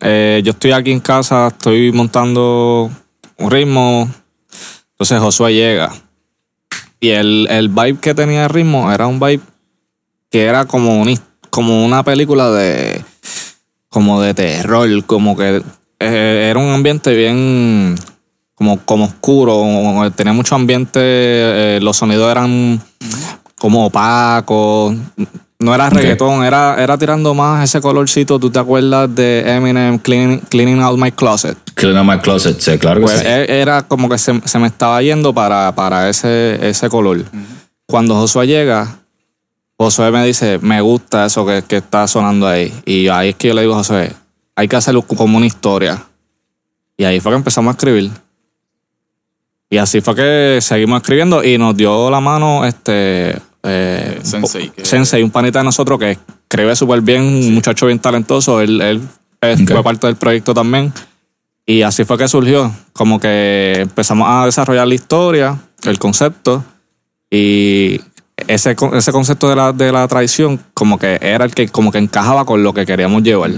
[0.00, 2.90] Eh, yo estoy aquí en casa, estoy montando
[3.38, 4.10] un ritmo.
[4.92, 5.92] Entonces Josué llega.
[7.00, 9.42] Y el, el vibe que tenía el ritmo era un vibe
[10.30, 11.04] que era como,
[11.50, 13.02] como una película de.
[13.88, 15.62] como de terror, como que
[16.00, 17.94] eh, era un ambiente bien.
[18.62, 22.80] Como, como oscuro, tenía mucho ambiente, eh, los sonidos eran
[23.58, 24.94] como opacos.
[25.58, 28.38] No era reggaetón, era, era tirando más ese colorcito.
[28.38, 31.56] ¿Tú te acuerdas de Eminem Clean- Cleaning Out My Closet?
[31.74, 33.26] Clean Out My Closet, sí, claro que Pues sí.
[33.26, 37.24] e- era como que se, se me estaba yendo para, para ese, ese color.
[37.86, 38.96] Cuando Josué llega,
[39.76, 42.72] Josué me dice, me gusta eso que, que está sonando ahí.
[42.84, 44.12] Y ahí es que yo le digo a Josué,
[44.56, 46.02] hay que hacerlo como una historia.
[46.96, 48.10] Y ahí fue que empezamos a escribir.
[49.72, 54.84] Y así fue que seguimos escribiendo y nos dio la mano este eh, Sensei, que-
[54.84, 58.60] Sensei, un panita de nosotros que escribe súper bien, un muchacho bien talentoso.
[58.60, 59.00] Él,
[59.74, 60.92] fue parte del proyecto también.
[61.64, 62.70] Y así fue que surgió.
[62.92, 66.62] Como que empezamos a desarrollar la historia, el concepto.
[67.30, 67.98] Y
[68.48, 71.96] ese, ese concepto de la, de la traición, como que era el que como que
[71.98, 73.52] encajaba con lo que queríamos llevar.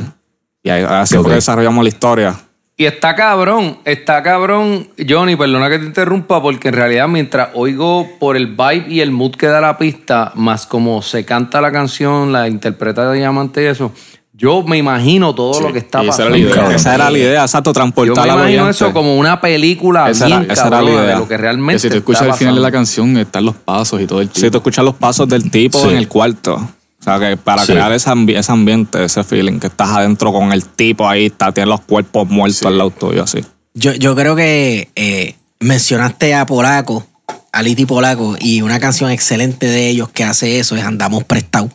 [0.63, 2.41] Y ahí- así fue que desarrollamos la historia.
[2.77, 8.09] Y está cabrón, está cabrón, Johnny, perdona que te interrumpa, porque en realidad mientras oigo
[8.19, 11.71] por el vibe y el mood que da la pista, más como se canta la
[11.71, 13.93] canción, la interpreta de Diamante y eso,
[14.33, 16.35] yo me imagino todo lo que está y esa pasando.
[16.37, 16.75] era la idea.
[16.77, 20.27] Esa era la idea, exacto, Yo transportar me al imagino eso como una película Esa
[20.27, 21.03] era- bien era la idea.
[21.03, 22.79] de lo que realmente Que si te escuchas el final de la pasando.
[22.79, 24.51] canción, están los pasos y todo el tipo.
[24.51, 25.91] tú escuchas los pasos del tipo Sí.
[25.91, 26.61] en el cuarto.
[27.07, 27.73] O sea, que para Sí.
[27.73, 31.53] crear ese, ambi- ese ambiente, ese feeling, que estás adentro con el tipo ahí, está,
[31.53, 33.45] tiene los cuerpos muertos al lado tuyo, así.
[33.75, 37.07] Yo, yo creo que eh, mencionaste a Polaco,
[37.53, 41.69] a Liti Polaco, y una canción excelente de ellos que hace eso es Andamos Prestado,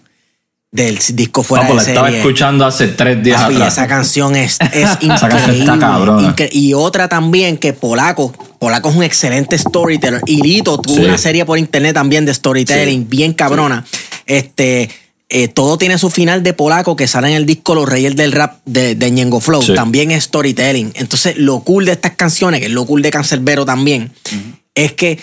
[0.72, 2.20] del disco Fuera Papo, la de estaba serie.
[2.22, 3.74] escuchando hace tres días Papi, atrás.
[3.74, 5.60] esa canción es, es canción increíble.
[5.60, 6.36] está cabrona.
[6.36, 10.22] incre- y otra también que Polaco, Polaco es un excelente storyteller.
[10.26, 11.06] Y Lito tuvo Sí.
[11.06, 13.84] una serie por internet también de storytelling, bien cabrona.
[14.28, 14.90] Este,
[15.30, 18.32] eh, todo tiene su final de Polaco que sale en el disco Los Reyes del
[18.32, 19.62] Rap de, de Ñengo Flow.
[19.62, 19.76] Sí.
[19.76, 20.92] También es storytelling.
[20.96, 24.12] Entonces, lo cool de estas canciones, que es lo cool de Cancerbero también,
[24.74, 25.20] es que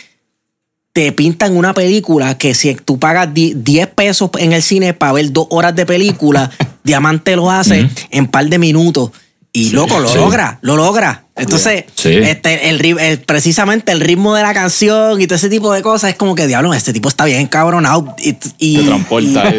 [0.93, 5.13] te pintan una película que si tú pagas di- 10 pesos en el cine para
[5.13, 6.51] ver dos horas de película,
[6.85, 9.11] Diamante lo hace en un par de minutos.
[9.53, 10.17] Y loco, lo Sí.
[10.17, 11.26] logra, lo logra.
[11.37, 12.14] Entonces, Sí.
[12.14, 16.11] este, el, el- precisamente el ritmo de la canción y todo ese tipo de cosas
[16.11, 18.14] es como que, diablo, este tipo está bien cabronado.
[18.18, 19.53] Y, y- Te transporta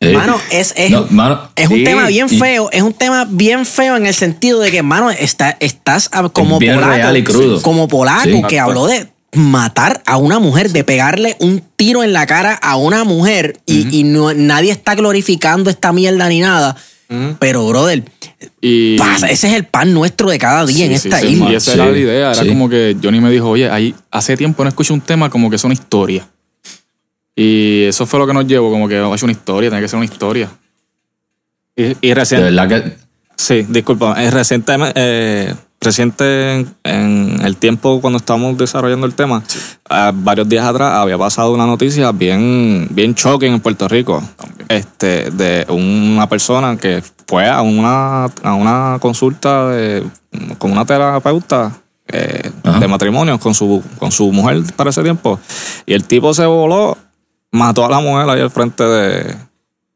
[0.00, 2.92] y- Mano, es, es, no, mano, es un sí, tema bien y- feo, es un
[2.92, 7.16] tema bien feo en el sentido de que, mano, está, estás como bien polaco, real
[7.16, 7.62] y crudo.
[7.62, 8.42] como polaco, Sí.
[8.48, 12.74] que habló de matar a una mujer, de pegarle un tiro en la cara a
[12.76, 16.76] una mujer y, y no, nadie está glorificando esta mierda ni nada.
[17.38, 18.02] Pero, brother,
[18.60, 21.52] Y, pasa, ese es el pan nuestro de cada día en esta sí, sí, isla.
[21.52, 22.32] Y esa Sí, era la idea.
[22.32, 22.48] Era sí.
[22.48, 25.56] como que Johnny me dijo, oye, ahí, hace tiempo no escucho un tema como que
[25.56, 26.26] es una historia.
[27.34, 29.96] Y eso fue lo que nos llevó, como que es una historia, tiene que ser
[29.96, 30.50] una historia.
[31.74, 32.96] Y, y De recién, verdad que.
[33.36, 39.42] sí, disculpa, es reciente, eh, reciente en, en el tiempo cuando estábamos desarrollando el tema,
[40.14, 44.22] varios días atrás había pasado una noticia bien, bien shocking en Puerto Rico,
[44.68, 50.04] este, de una persona que fue a una, a una consulta de-
[50.58, 51.72] con una terapeuta
[52.08, 55.38] eh, de matrimonio con su, con su mujer para ese tiempo,
[55.86, 56.96] y el tipo se voló,
[57.50, 59.36] mató a la mujer ahí al frente de,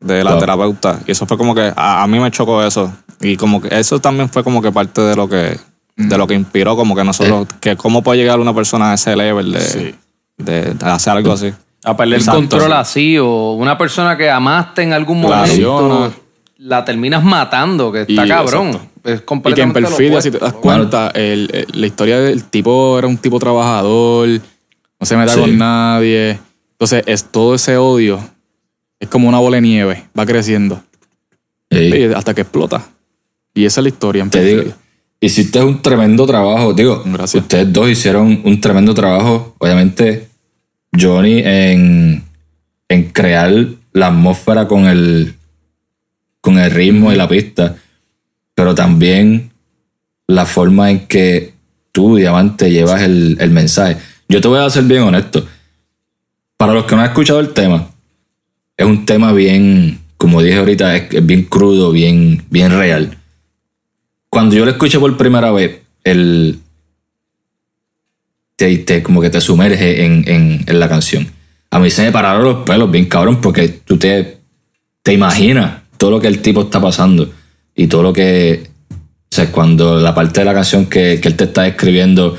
[0.00, 0.40] de la Wow.
[0.40, 1.00] terapeuta.
[1.06, 2.92] Y eso fue como que a, a mí me chocó eso.
[3.20, 5.58] Y como que eso también fue como que parte de lo que
[5.96, 9.16] de lo que inspiró como que nosotros que cómo puede llegar una persona a ese
[9.16, 9.94] level de, Sí.
[10.36, 11.52] de, de hacer algo así.
[11.84, 12.72] A perder el Exacto, control sí.
[12.72, 15.46] así, o una persona que amaste en algún Claro.
[15.46, 16.14] momento,
[16.58, 18.66] la terminas matando, que está Y- cabrón.
[18.68, 18.90] exacto.
[19.04, 22.98] Es Y que en Perfidia, si te das cuenta, el- el- la historia del tipo
[22.98, 24.28] era un tipo trabajador,
[24.98, 25.40] no se meta Sí.
[25.40, 26.40] con nadie.
[26.72, 28.18] Entonces, es todo ese odio
[28.98, 30.80] es como una bola de nieve, va creciendo
[32.16, 32.82] hasta que explota.
[33.54, 34.76] Y esa es la historia en Te digo, Perfidia.
[35.20, 36.72] Hiciste un tremendo trabajo.
[36.72, 37.42] Digo, Gracias.
[37.42, 39.54] ustedes dos hicieron un tremendo trabajo.
[39.58, 40.28] Obviamente,
[40.98, 42.24] Johnny en,
[42.88, 45.34] en crear la atmósfera con el,
[46.40, 47.76] con el ritmo y la pista.
[48.54, 49.50] Pero también
[50.26, 51.54] la forma en que
[51.92, 53.96] tú, Diamante, llevas el, el mensaje.
[54.28, 55.46] Yo te voy a ser bien honesto.
[56.56, 57.90] Para los que no han escuchado el tema,
[58.78, 63.18] es un tema bien, como dije ahorita, es, es bien crudo, bien, bien real
[64.36, 66.58] cuando yo lo escuché por primera vez, el
[68.56, 71.26] te, te- como que te sumerge en, en- en la canción.
[71.70, 74.38] A mí se me pararon los pelos bien cabrón porque tú te,
[75.02, 77.30] te imaginas todo lo que el tipo está pasando
[77.74, 81.34] y todo lo que, o sea, cuando la parte de la canción que, que él
[81.36, 82.36] te está escribiendo,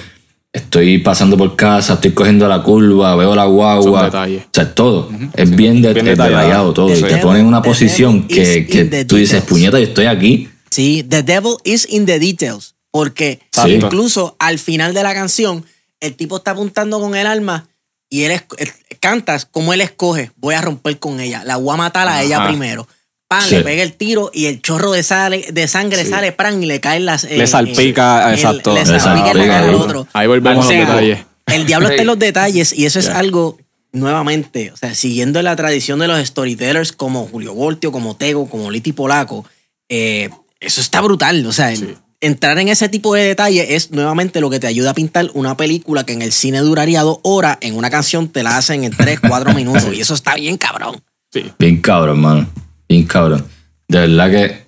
[0.53, 4.01] estoy pasando por casa, estoy cogiendo la curva, veo la guagua,
[4.47, 6.37] o sea, todo, es bien, de- Bien es detallado.
[6.43, 9.85] detallado todo y te devil- pone en una posición que, que tú dices, puñeta, yo
[9.85, 10.49] estoy aquí.
[10.77, 12.75] Sí, The Devil is in the details.
[12.91, 13.71] Porque Sí.
[13.71, 15.65] incluso al final de la canción,
[15.99, 17.67] el tipo está apuntando con el arma
[18.11, 18.69] y él, es- él
[18.99, 20.31] cantas como él escoge.
[20.35, 21.43] Voy a romper con ella.
[21.43, 22.87] La voy a matar a ella primero.
[23.27, 23.55] Pan, Sí.
[23.55, 26.79] le pega el tiro y el chorro de, sale, de sangre sale pran y le
[26.79, 27.23] cae en las.
[27.23, 28.73] eh, Le salpica, eh, exacto.
[28.75, 30.07] Le Le salpica en la cara al salpica, otro.
[30.13, 31.19] Ahí volvemos O a los detalles.
[31.47, 33.57] El diablo está en los detalles y eso es algo,
[33.91, 38.69] nuevamente, o sea, siguiendo la tradición de los storytellers como Julio Voltio, como Tego, como
[38.71, 39.43] Liti Polaco,
[39.89, 41.45] eh, eso está brutal.
[41.45, 41.73] O sea,
[42.19, 45.55] entrar en ese tipo de detalle es nuevamente lo que te ayuda a pintar una
[45.57, 48.91] película que en el cine duraría dos horas, en una canción te la hacen en
[48.95, 49.87] tres, cuatro minutos.
[49.93, 51.01] Y eso está bien cabrón.
[51.31, 51.51] Sí.
[51.59, 52.49] Bien cabrón, mano.
[52.89, 53.45] Bien cabrón.
[53.87, 54.65] De verdad que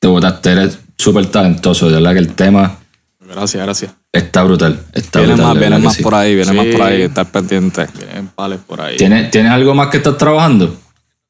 [0.00, 1.88] te botaste, eres súper talentoso.
[1.88, 2.78] De verdad que el tema
[3.26, 3.92] Gracias, gracias.
[4.12, 4.78] está brutal.
[4.92, 5.52] Está Viene brutal.
[5.54, 6.02] más, viene más sí.
[6.02, 6.56] por ahí, viene Sí.
[6.56, 7.86] más por ahí, estar pendiente.
[7.98, 8.96] Vienen pales por ahí.
[8.96, 10.76] ¿Tienes, ¿Tienes algo más que estás trabajando?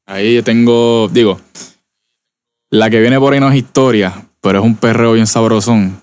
[0.05, 1.39] Ahí yo tengo, digo,
[2.71, 5.99] la que viene por ahí no es historia, pero es un perreo bien sabrosón.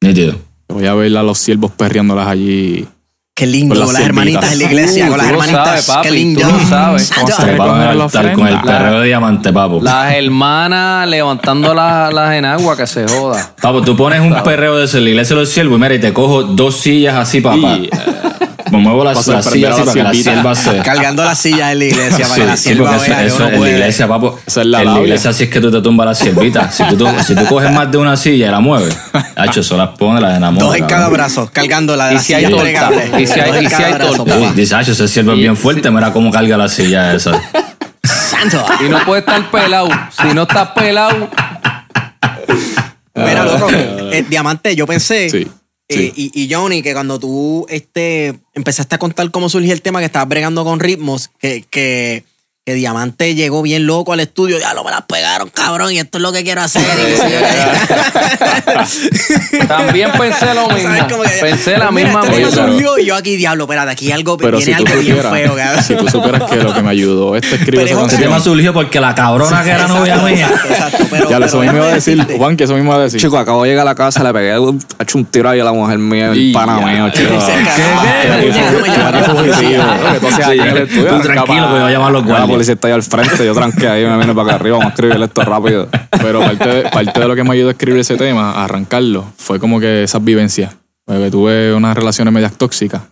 [0.00, 0.34] Nítido.
[0.68, 2.86] Voy a ver a los siervos perreándolas allí.
[3.34, 5.64] Qué lindo, Con con las las hermanitas en la iglesia, Uh, con las tú hermanitas.
[5.66, 6.40] sabes, papi, Qué lindo.
[6.42, 7.02] tú lo sabes.
[7.06, 7.22] Santo.
[7.26, 9.80] Vamos a Te recoger van a la estar con el perreo de diamante, papo.
[9.82, 13.54] Las hermanas levantando las las enagua que se joda.
[13.60, 16.00] Papo, tú pones un perreo de en la iglesia de los siervos y mira, y
[16.00, 17.56] te cojo dos sillas así, papá.
[17.78, 17.90] Y, eh,
[18.80, 20.76] muevo las, Para las sorprender sillas a así la para que la sierva se...
[20.84, 23.26] Cargando las sillas en la iglesia para Sí, que la sí, sierva eso, vea que
[23.26, 24.38] eso uno en la iglesia, papo.
[24.46, 25.06] Esa es la en la labia.
[25.06, 26.70] iglesia así es que tú te tumbas la siervita.
[26.72, 28.96] Si tú, si tú coges más de una silla y la mueves,
[29.36, 30.66] hacho, eso las pone, las enamoras.
[30.68, 31.12] Dos en cada cabrón.
[31.12, 33.20] brazo, cargando la de si hay sillas torta, plegables.
[33.20, 34.34] y si hay- y si hay torta.
[34.34, 37.32] Sí, dice, hacho, ese siervo es bien fuerte, mira cómo carga la silla esa.
[38.02, 38.64] Santo.
[38.84, 39.88] Y no puede estar pelado.
[40.20, 41.28] Si no estás pelado,
[43.14, 45.46] Mira, loco, eh, Diamante, yo pensé, Sí,
[45.90, 49.98] eh, y, y Johnny, que cuando tú este, empezaste a contar cómo surgió el tema
[49.98, 52.24] que estabas bregando con ritmos, que, que,
[52.66, 56.18] que Diamante llegó bien loco al estudio, ya lo me las pegaron, cabrón, y esto
[56.18, 56.82] es lo que quiero hacer.
[59.66, 60.90] también pensé lo mismo.
[61.40, 64.58] Pensé la Mira, misma este pero- surgió y yo aquí, diablo, espérate, aquí algo, pero
[64.58, 65.84] viene si tú, algo bien supieras, feo, cabrón.
[65.84, 68.34] si tú supieras que lo que me ayudó este escribir Pero esa es Ese tema
[68.36, 68.54] canción.
[68.54, 70.46] surgió porque la cabrona que era novia mía.
[70.46, 72.74] Exacto, exacto, pero, Ya lo pero eso mismo iba a decir, decirte- Juan, que eso
[72.74, 73.20] mismo iba a decir.
[73.20, 75.60] Chico, acabo de llegar a la casa, le pegué, un- he hecho un tiro ahí
[75.60, 76.86] a la mujer mía, el Y pana ya.
[76.86, 77.30] mío, chico.
[77.38, 77.52] ¿Qué?
[80.86, 82.49] Tú tranquilo, que voy a llamar a los guardias.
[82.50, 84.94] Policía está ahí al frente, yo tranqué ahí, me vine para acá arriba, vamos a
[84.94, 85.88] escribir esto rápido.
[86.10, 89.24] Pero parte de, parte de lo que me ayudó a escribir ese tema, a arrancarlo,
[89.36, 90.74] fue como que esas vivencias.
[91.04, 93.02] Porque tuve unas relaciones medias tóxicas.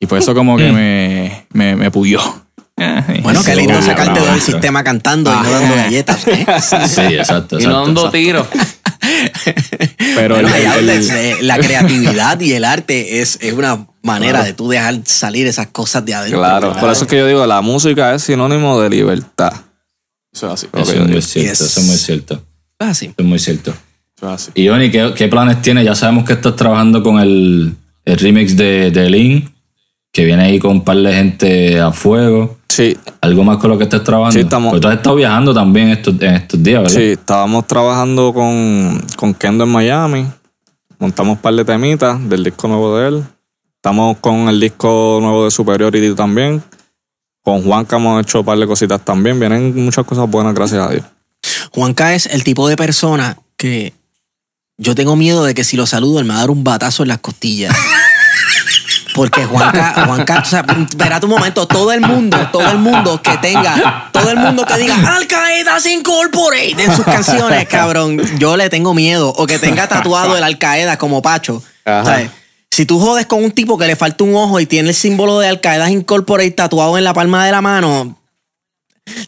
[0.00, 2.20] Y por eso como que me, me, me puyó.
[3.22, 6.26] Bueno, qué Sí, lindo sacarte del sistema cantando y no dando galletas.
[6.28, 6.44] ¿eh?
[6.60, 7.58] Sí, exacto.
[7.58, 8.10] Y no exacto, dando exacto.
[8.10, 8.46] tiros.
[10.14, 13.86] Pero el, hay el- el- outlets, eh, la creatividad y el arte es, es una
[14.06, 16.38] manera de tú dejar salir esas cosas de adentro.
[16.38, 19.52] Claro, por eso es que yo digo, la música es sinónimo de libertad.
[20.32, 20.66] eso es así.
[20.72, 21.60] Eso es muy cierto, Yes.
[21.60, 22.34] eso es muy cierto.
[22.78, 23.06] Es así.
[23.06, 23.70] Eso es muy cierto.
[24.16, 24.50] Eso es así.
[24.54, 25.84] Y Oni, ¿qué, qué planes tienes?
[25.84, 29.50] Ya sabemos que estás trabajando con el, el remix de, de Lin,
[30.12, 32.56] que viene ahí con un par de gente a fuego.
[32.68, 34.32] Sí, ¿Algo más con lo que estés trabajando?
[34.34, 36.94] Sí, estamos- Porque tú has estado viajando también estos, en estos días, ¿verdad?
[36.96, 40.26] sí, estábamos trabajando con, con Kendo en Miami.
[40.98, 43.24] Montamos un par de temitas del disco nuevo de él.
[43.86, 46.60] Estamos con el disco nuevo de Superiority también.
[47.40, 49.38] Con Juanca hemos hecho un par de cositas también.
[49.38, 51.04] Vienen muchas cosas buenas, gracias a Dios.
[51.70, 53.92] Juanca es el tipo de persona que
[54.76, 57.04] yo tengo miedo de que si lo saludo, él me va a dar un batazo
[57.04, 57.76] en las costillas.
[59.14, 63.38] Porque Juanca, Juanca, o sea, espérate un momento, todo el mundo, todo el mundo que
[63.38, 68.56] tenga, todo el mundo que diga Al Qaeda se incorporate en sus canciones, cabrón, yo
[68.56, 69.32] le tengo miedo.
[69.36, 71.62] O que tenga tatuado el Al Qaeda como Pacho.
[71.84, 72.04] Ajá.
[72.04, 72.45] ¿sabes?
[72.76, 75.38] Si tú jodes con un tipo que le falta un ojo y tiene el símbolo
[75.40, 78.18] de Al Qaeda Incorporate tatuado en la palma de la mano,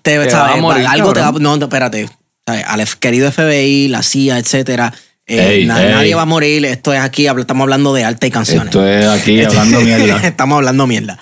[0.02, 0.34] te, Te ¿sabes?
[0.34, 1.42] va a morir, algo te va, cabrón.
[1.42, 2.10] no, no, espérate.
[2.46, 2.64] ¿sabes?
[2.66, 4.92] Al querido FBI, la CIA, etcétera.
[5.26, 5.92] eh, Ey, na- ey.
[5.94, 6.62] Nadie va a morir.
[6.66, 8.66] Esto es aquí, estamos hablando de arte y canciones.
[8.66, 10.26] Esto es aquí hablando mierda.
[10.26, 11.18] estamos hablando mierda.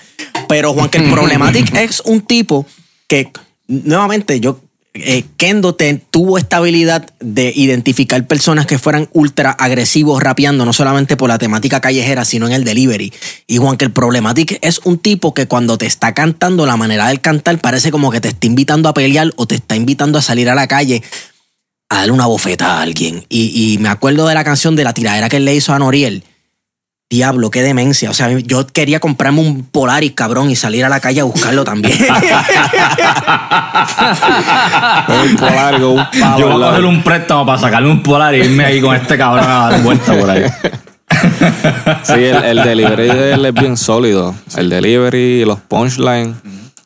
[0.48, 2.66] Pero Juan, que el Problematic es un tipo
[3.06, 3.30] que,
[3.68, 4.58] nuevamente, yo.
[5.04, 5.74] Eh, Kendo
[6.10, 11.38] tuvo esta habilidad de identificar personas que fueran ultra agresivos rapeando, no solamente por la
[11.38, 13.12] temática callejera, sino en el delivery.
[13.46, 17.08] Y Juan, que el Problematic es un tipo que cuando te está cantando, la manera
[17.08, 20.22] del cantar parece como que te está invitando a pelear o te está invitando a
[20.22, 21.02] salir a la calle
[21.88, 23.24] a darle una bofeta a alguien.
[23.28, 25.78] Y, y me acuerdo de la canción de la tiradera que él le hizo a
[25.78, 26.24] Noriel.
[27.08, 28.10] Diablo, qué demencia.
[28.10, 31.62] O sea, yo quería comprarme un Polaris, cabrón, y salir a la calle a buscarlo
[31.64, 31.96] también.
[35.08, 36.38] Un largo, un palo.
[36.38, 39.16] Yo voy a coger un préstamo para sacarme un polar y irme ahí con este
[39.16, 40.44] cabrón a dar vuelta por ahí.
[42.02, 44.34] Sí, el, el delivery de él es bien sólido.
[44.56, 46.34] El delivery, los punchlines.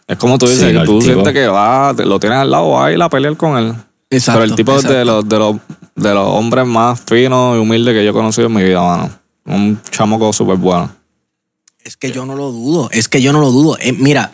[0.07, 2.71] Es como tú dices, Sí, que tú tipo- sientes que va, lo tienes al lado,
[2.71, 3.75] va a ir a pelear con él.
[4.11, 5.05] Exacto, Pero el tipo es de exacto.
[5.13, 5.57] los, de los
[5.97, 9.11] de los hombres más finos y humildes que yo he conocido en mi vida, mano.
[9.47, 10.95] Un chamaco súper bueno.
[11.83, 13.77] Es que yo no lo dudo, es que yo no lo dudo.
[13.81, 14.33] Eh, mira,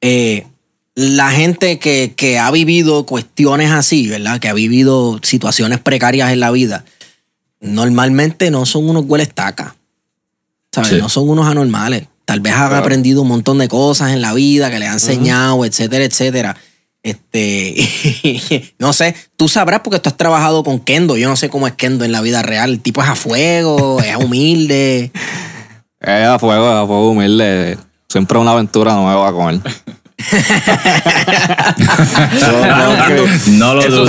[0.00, 0.46] eh,
[0.94, 4.38] la gente que, que ha vivido cuestiones así, ¿verdad?
[4.38, 6.84] Que ha vivido situaciones precarias en la vida,
[7.60, 9.74] normalmente no son unos hueles tacas.
[10.72, 10.90] ¿Sabes?
[10.90, 10.96] Sí.
[10.98, 12.08] No son unos anormales.
[12.24, 15.64] Tal vez han aprendido un montón de cosas en la vida que le han enseñado,
[15.64, 16.56] etcétera, etcétera.
[17.04, 17.76] Este,
[18.78, 21.16] no sé, tú sabrás porque tú has trabajado con Kendo.
[21.18, 22.70] Yo no sé cómo es Kendo en la vida real.
[22.70, 25.12] El tipo es a fuego, es humilde.
[26.06, 27.78] Es a fuego, es a fuego humilde.
[28.10, 29.62] Siempre una aventura nueva con él.
[33.50, 34.08] No lo dudo.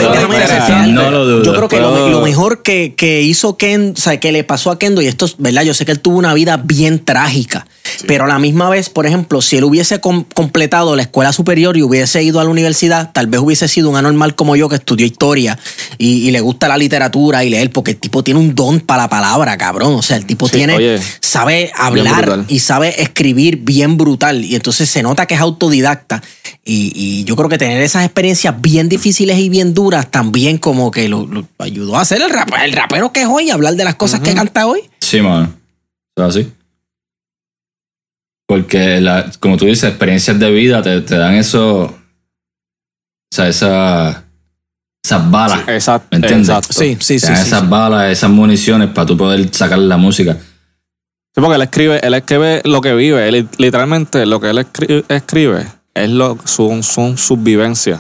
[0.94, 1.44] No lo dudo.
[1.44, 4.80] Yo creo que lo, mejor que, que hizo Ken, o sea, que le pasó a
[4.80, 7.68] Kendo, y esto es verdad, yo sé que él tuvo una vida bien trágica,
[8.08, 11.78] pero a la misma vez, por ejemplo, si él hubiese com- completado la escuela superior
[11.78, 14.76] y hubiese ido a la universidad, tal vez hubiese sido un anormal como yo que
[14.76, 15.58] estudió historia
[15.98, 19.04] y, y le gusta la literatura y leer, porque el tipo tiene un don para
[19.04, 19.94] la palabra, cabrón.
[19.96, 24.44] O sea, el tipo Sí, tiene, oye, sabe hablar y sabe escribir bien brutal.
[24.44, 26.05] Y entonces se nota que es autodidacta.
[26.64, 30.90] Y, y yo creo que tener esas experiencias bien difíciles y bien duras también como
[30.92, 33.84] que lo, lo ayudó a ser el, rap- el rapero que es hoy, hablar de
[33.84, 34.82] las cosas que canta hoy.
[35.00, 35.54] Sí, mano.
[36.18, 36.52] Es así.
[38.48, 41.84] Porque, la- como tú dices, experiencias de vida te, te dan eso.
[41.86, 41.96] O
[43.36, 44.24] sea, esa,
[45.04, 45.68] esas balas.
[45.68, 46.08] Exacto.
[46.12, 46.50] ¿Me entiendes?
[46.50, 46.74] Exacto.
[46.74, 50.34] sí, te dan esas balas, esas municiones para tú poder sacar la música.
[50.36, 53.28] Sí, porque él escribe, él escribe lo que vive.
[53.28, 55.66] Él, literalmente lo que él escribe, escribe
[55.96, 58.00] es lo, son, son sus vivencias.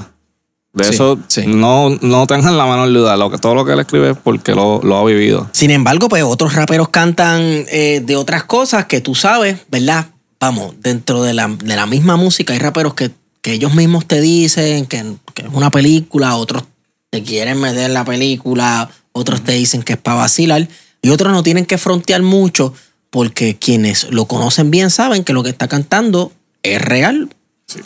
[0.74, 1.44] De Sí, eso sí.
[1.48, 3.16] no, no tengan la menor duda.
[3.16, 5.50] Lo que, todo lo que él escribe es porque lo, lo ha vivido.
[5.54, 10.08] Sin embargo, pues otros raperos cantan eh, de otras cosas que tú sabes, ¿verdad?
[10.40, 13.10] Vamos, dentro de la, de la misma música hay raperos que,
[13.42, 16.66] que ellos mismos te dicen que, que es una película, otros
[17.10, 20.68] te quieren meter la película, otros te dicen que es para vacilar
[21.02, 22.74] y otros no tienen que frontear mucho
[23.10, 26.34] porque quienes lo conocen bien saben que lo que está cantando
[26.64, 27.30] es real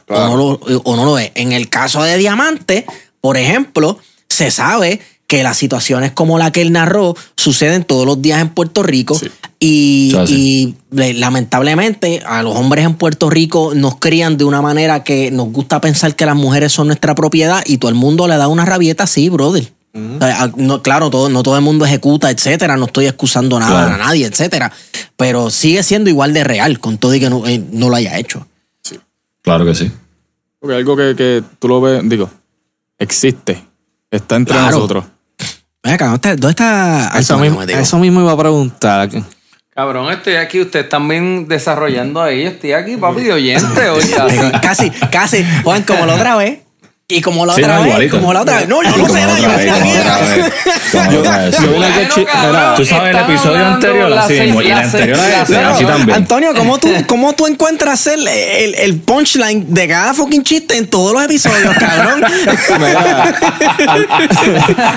[0.08, 1.32] o, no lo, o no lo es.
[1.36, 2.86] En el caso de Diamante,
[3.22, 3.98] por ejemplo,
[4.30, 8.50] se sabe que las situaciones como la que él narró suceden todos los días en
[8.50, 9.20] Puerto Rico
[9.60, 15.52] y, lamentablemente a los hombres en Puerto Rico nos crían de una manera que nos
[15.52, 18.66] gusta pensar que las mujeres son nuestra propiedad y todo el mundo le da una
[18.66, 19.72] rabieta así, brother.
[19.94, 22.78] No, claro, todo, no todo el mundo ejecuta, etcétera.
[22.78, 23.96] No estoy excusando nada Claro.
[24.04, 24.72] a nadie, etcétera.
[25.18, 28.18] Pero sigue siendo igual de real con todo y que no, eh, no lo haya
[28.18, 28.48] hecho.
[29.50, 29.92] Claro que sí.
[30.60, 32.30] Porque algo que, que tú lo ves, digo,
[32.98, 33.64] existe.
[34.12, 34.72] Está entre Claro.
[34.76, 35.06] nosotros.
[35.84, 39.10] Ven acá, ¿dónde está, dónde está Eso mismo, eso mismo iba a preguntar.
[39.74, 42.44] Cabrón, estoy aquí, ustedes también desarrollando ahí.
[42.44, 43.82] Estoy aquí, papi, de oyente
[44.16, 44.52] casi.
[44.62, 45.46] Casi, casi.
[45.64, 46.60] Juan, como la otra vez.
[47.12, 48.12] Y como la Sí, otra no, vez.
[48.12, 48.68] Como la otra vez.
[48.68, 49.40] No, yo no sé nada.
[49.40, 49.50] Yo
[49.82, 50.20] mira,
[52.76, 56.18] Tú sabes el episodio anterior, la así mismo, y la anterior se- así también.
[56.18, 60.86] Antonio, ¿cómo tú, ¿cómo tú encuentras el, el, el punchline de cada fucking chiste en
[60.88, 62.24] todos los episodios, cabrón?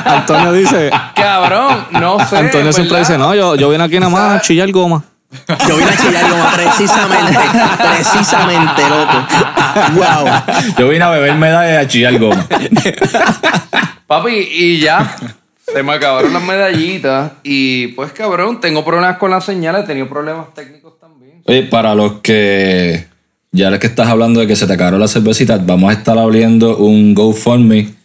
[0.05, 2.37] Antonio dice, Cabrón, no sé.
[2.37, 5.03] Antonio siempre dice, no, yo, yo vine aquí nada más a chillar goma.
[5.69, 7.39] Yo vine a chillar como precisamente,
[7.79, 9.27] precisamente, loco.
[9.95, 10.75] Wow.
[10.79, 12.47] Yo vine a beber medalla y a chillar goma.
[14.07, 15.17] Papi, y ya.
[15.67, 17.33] Se me acabaron las medallitas.
[17.43, 19.85] Y pues, cabrón, tengo problemas con las señales.
[19.85, 21.43] He tenido problemas técnicos también.
[21.47, 23.07] Oye, para los que
[23.53, 26.19] ya les que estás hablando de que se te acabaron las cervecitas, vamos a estar
[26.19, 28.02] abriendo un GoFundMe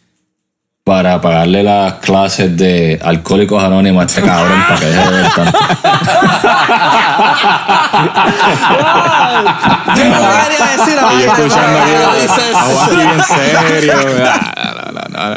[0.87, 5.31] para pagarle las clases de alcohólicos anónimos a este cabrón para que deje de beber
[5.35, 5.59] tanto.
[9.97, 12.23] Yo no lo quería decir Y yo escuchando aquí, ahora.
[12.55, 13.93] a Juan aquí en serio.
[15.09, 15.35] No, no.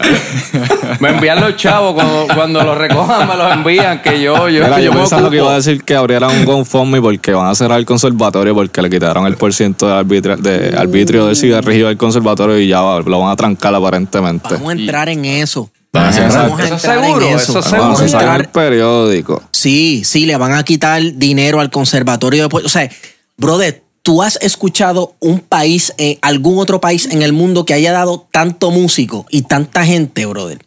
[1.00, 4.02] Me envían los chavos cuando, cuando los recojan, me los envían.
[4.02, 7.00] Que yo, yo, Mira, que yo yo que iba a decir que abrieran un GoFundMe
[7.00, 11.26] porque van a cerrar el conservatorio porque le quitaron el porciento de arbitrio, de arbitrio
[11.26, 14.48] del cigarrillo del conservatorio y ya va- lo van a trancar aparentemente.
[14.54, 15.70] Vamos a entrar en eso.
[15.92, 15.98] A.
[15.98, 16.16] Vamos
[16.60, 17.62] a Eso entrar seguro, en eso eso.
[17.62, 17.82] seguro.
[17.82, 19.42] Vamos a entrar el periódico.
[19.50, 22.64] Sí, sí, le van a quitar dinero al conservatorio después.
[22.64, 22.88] O sea,
[23.36, 27.92] brother, ¿tú has escuchado un país, eh, algún otro país en el mundo que haya
[27.92, 30.64] dado tanto músico y tanta gente, brother?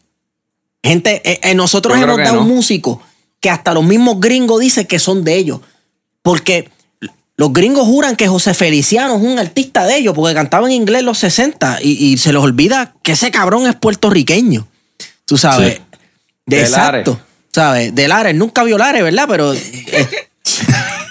[0.84, 2.46] Gente, eh, eh, nosotros hemos que dado no.
[2.46, 3.00] músicos
[3.40, 5.60] que hasta los mismos gringos dicen que son de ellos.
[6.22, 6.70] Porque
[7.36, 11.00] los gringos juran que José Feliciano es un artista de ellos porque cantaba en inglés
[11.00, 14.68] en los 60 y, y se les olvida que ese cabrón es puertorriqueño.
[15.26, 15.76] Tú sabes.
[15.76, 15.82] Sí.
[16.46, 17.12] De De exacto.
[17.12, 17.26] Lares.
[17.54, 17.96] ¿Sabes?
[17.96, 18.36] De Lares.
[18.36, 19.26] Nunca vio Lares, ¿verdad?
[19.28, 20.28] Pero eh,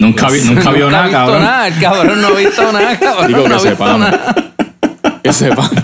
[0.00, 1.42] Nunca, vi- nunca vio nada, visto cabrón.
[1.42, 3.26] nada, el cabrón no ha visto nada, cabrón.
[3.28, 4.00] Digo no que visto sepamos.
[4.00, 4.34] nada.
[5.22, 5.70] Que sepa.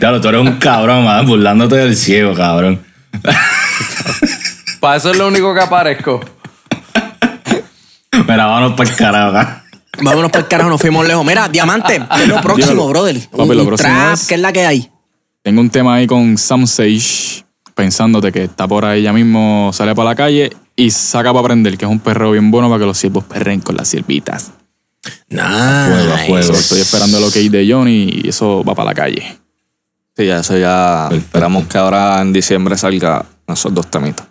[0.00, 2.84] Claro, tú eres un cabrón, man, burlándote del ciego, cabrón.
[4.80, 6.20] Para eso es lo único que aparezco.
[8.28, 9.36] Mira, vámonos para el carajo.
[9.36, 9.64] acá.
[10.02, 11.24] vámonos por el carajo, nos fuimos lejos.
[11.24, 12.88] Mira, Diamante, ¿qué es lo próximo, Dímelo.
[12.88, 13.20] brother?
[13.30, 14.90] Papi, un lo próximo trap, es- ¿qué es la que hay?
[15.42, 17.44] Tengo un tema ahí con Sam Sage,
[17.76, 21.76] pensándote que está por ahí ya mismo, sale para la calle y saca para aprender,
[21.76, 24.50] que es un perreo bien bueno para que los siervos perren con las siervitas.
[25.28, 26.52] Fuego, a fuego.
[26.54, 29.38] Estoy esperando lo que hay de Johnny y eso va para la calle.
[30.16, 31.26] Sí, ya eso ya Perfecto.
[31.26, 34.26] esperamos que ahora en diciembre salga esos dos temitas.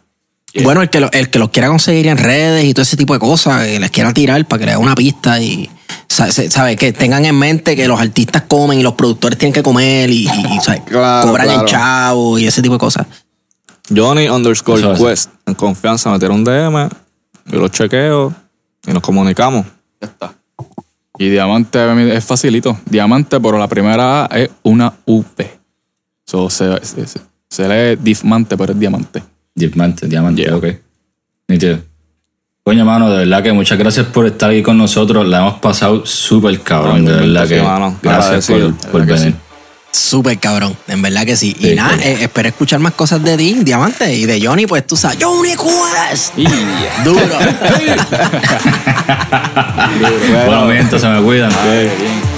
[0.63, 3.13] Bueno, el que, lo- el que los quiera conseguir en redes y todo ese tipo
[3.13, 5.69] de cosas, que les quiera tirar para crear una pista y,
[6.07, 6.77] sa- se- ¿sabe?
[6.77, 10.27] Que tengan en mente que los artistas comen y los productores tienen que comer y,
[10.27, 10.81] y, ¿sabe?
[10.87, 11.61] Claro, cobran claro.
[11.61, 13.05] el chavo y ese tipo de cosas.
[13.93, 14.99] Johnny underscore Eso es.
[15.01, 16.89] Quest, en confianza, me tira un DM,
[17.47, 18.33] yo lo chequeo
[18.87, 19.65] y nos comunicamos.
[20.01, 20.33] Ya está.
[21.17, 22.77] Y diamante es facilito.
[22.85, 25.41] Diamante, pero la primera A es una UP.
[26.25, 29.23] So, se, se, se- se lee Difmante, pero es diamante.
[29.53, 30.55] Diamante, diamante, Yeah.
[30.57, 30.65] ok.
[31.47, 31.79] Nítido.
[32.63, 35.25] Coño, mano, de verdad que muchas gracias por estar aquí con nosotros.
[35.27, 37.61] La hemos pasado súper cabrón, de verdad que.
[37.61, 37.95] mano.
[38.01, 38.47] Gracias
[38.91, 39.35] por, venir.
[39.95, 41.55] Súper cabrón, en verdad que sí.
[41.57, 42.03] Sí, y nada, coño.
[42.03, 45.51] eh, espero escuchar más cosas de ti, Diamante, y de Johnny, pues tú sabes, Johnny
[45.55, 46.35] Quest.
[47.05, 47.21] Duro.
[50.45, 51.49] Bueno, bien, entonces me cuidan.
[51.49, 52.34] Bien.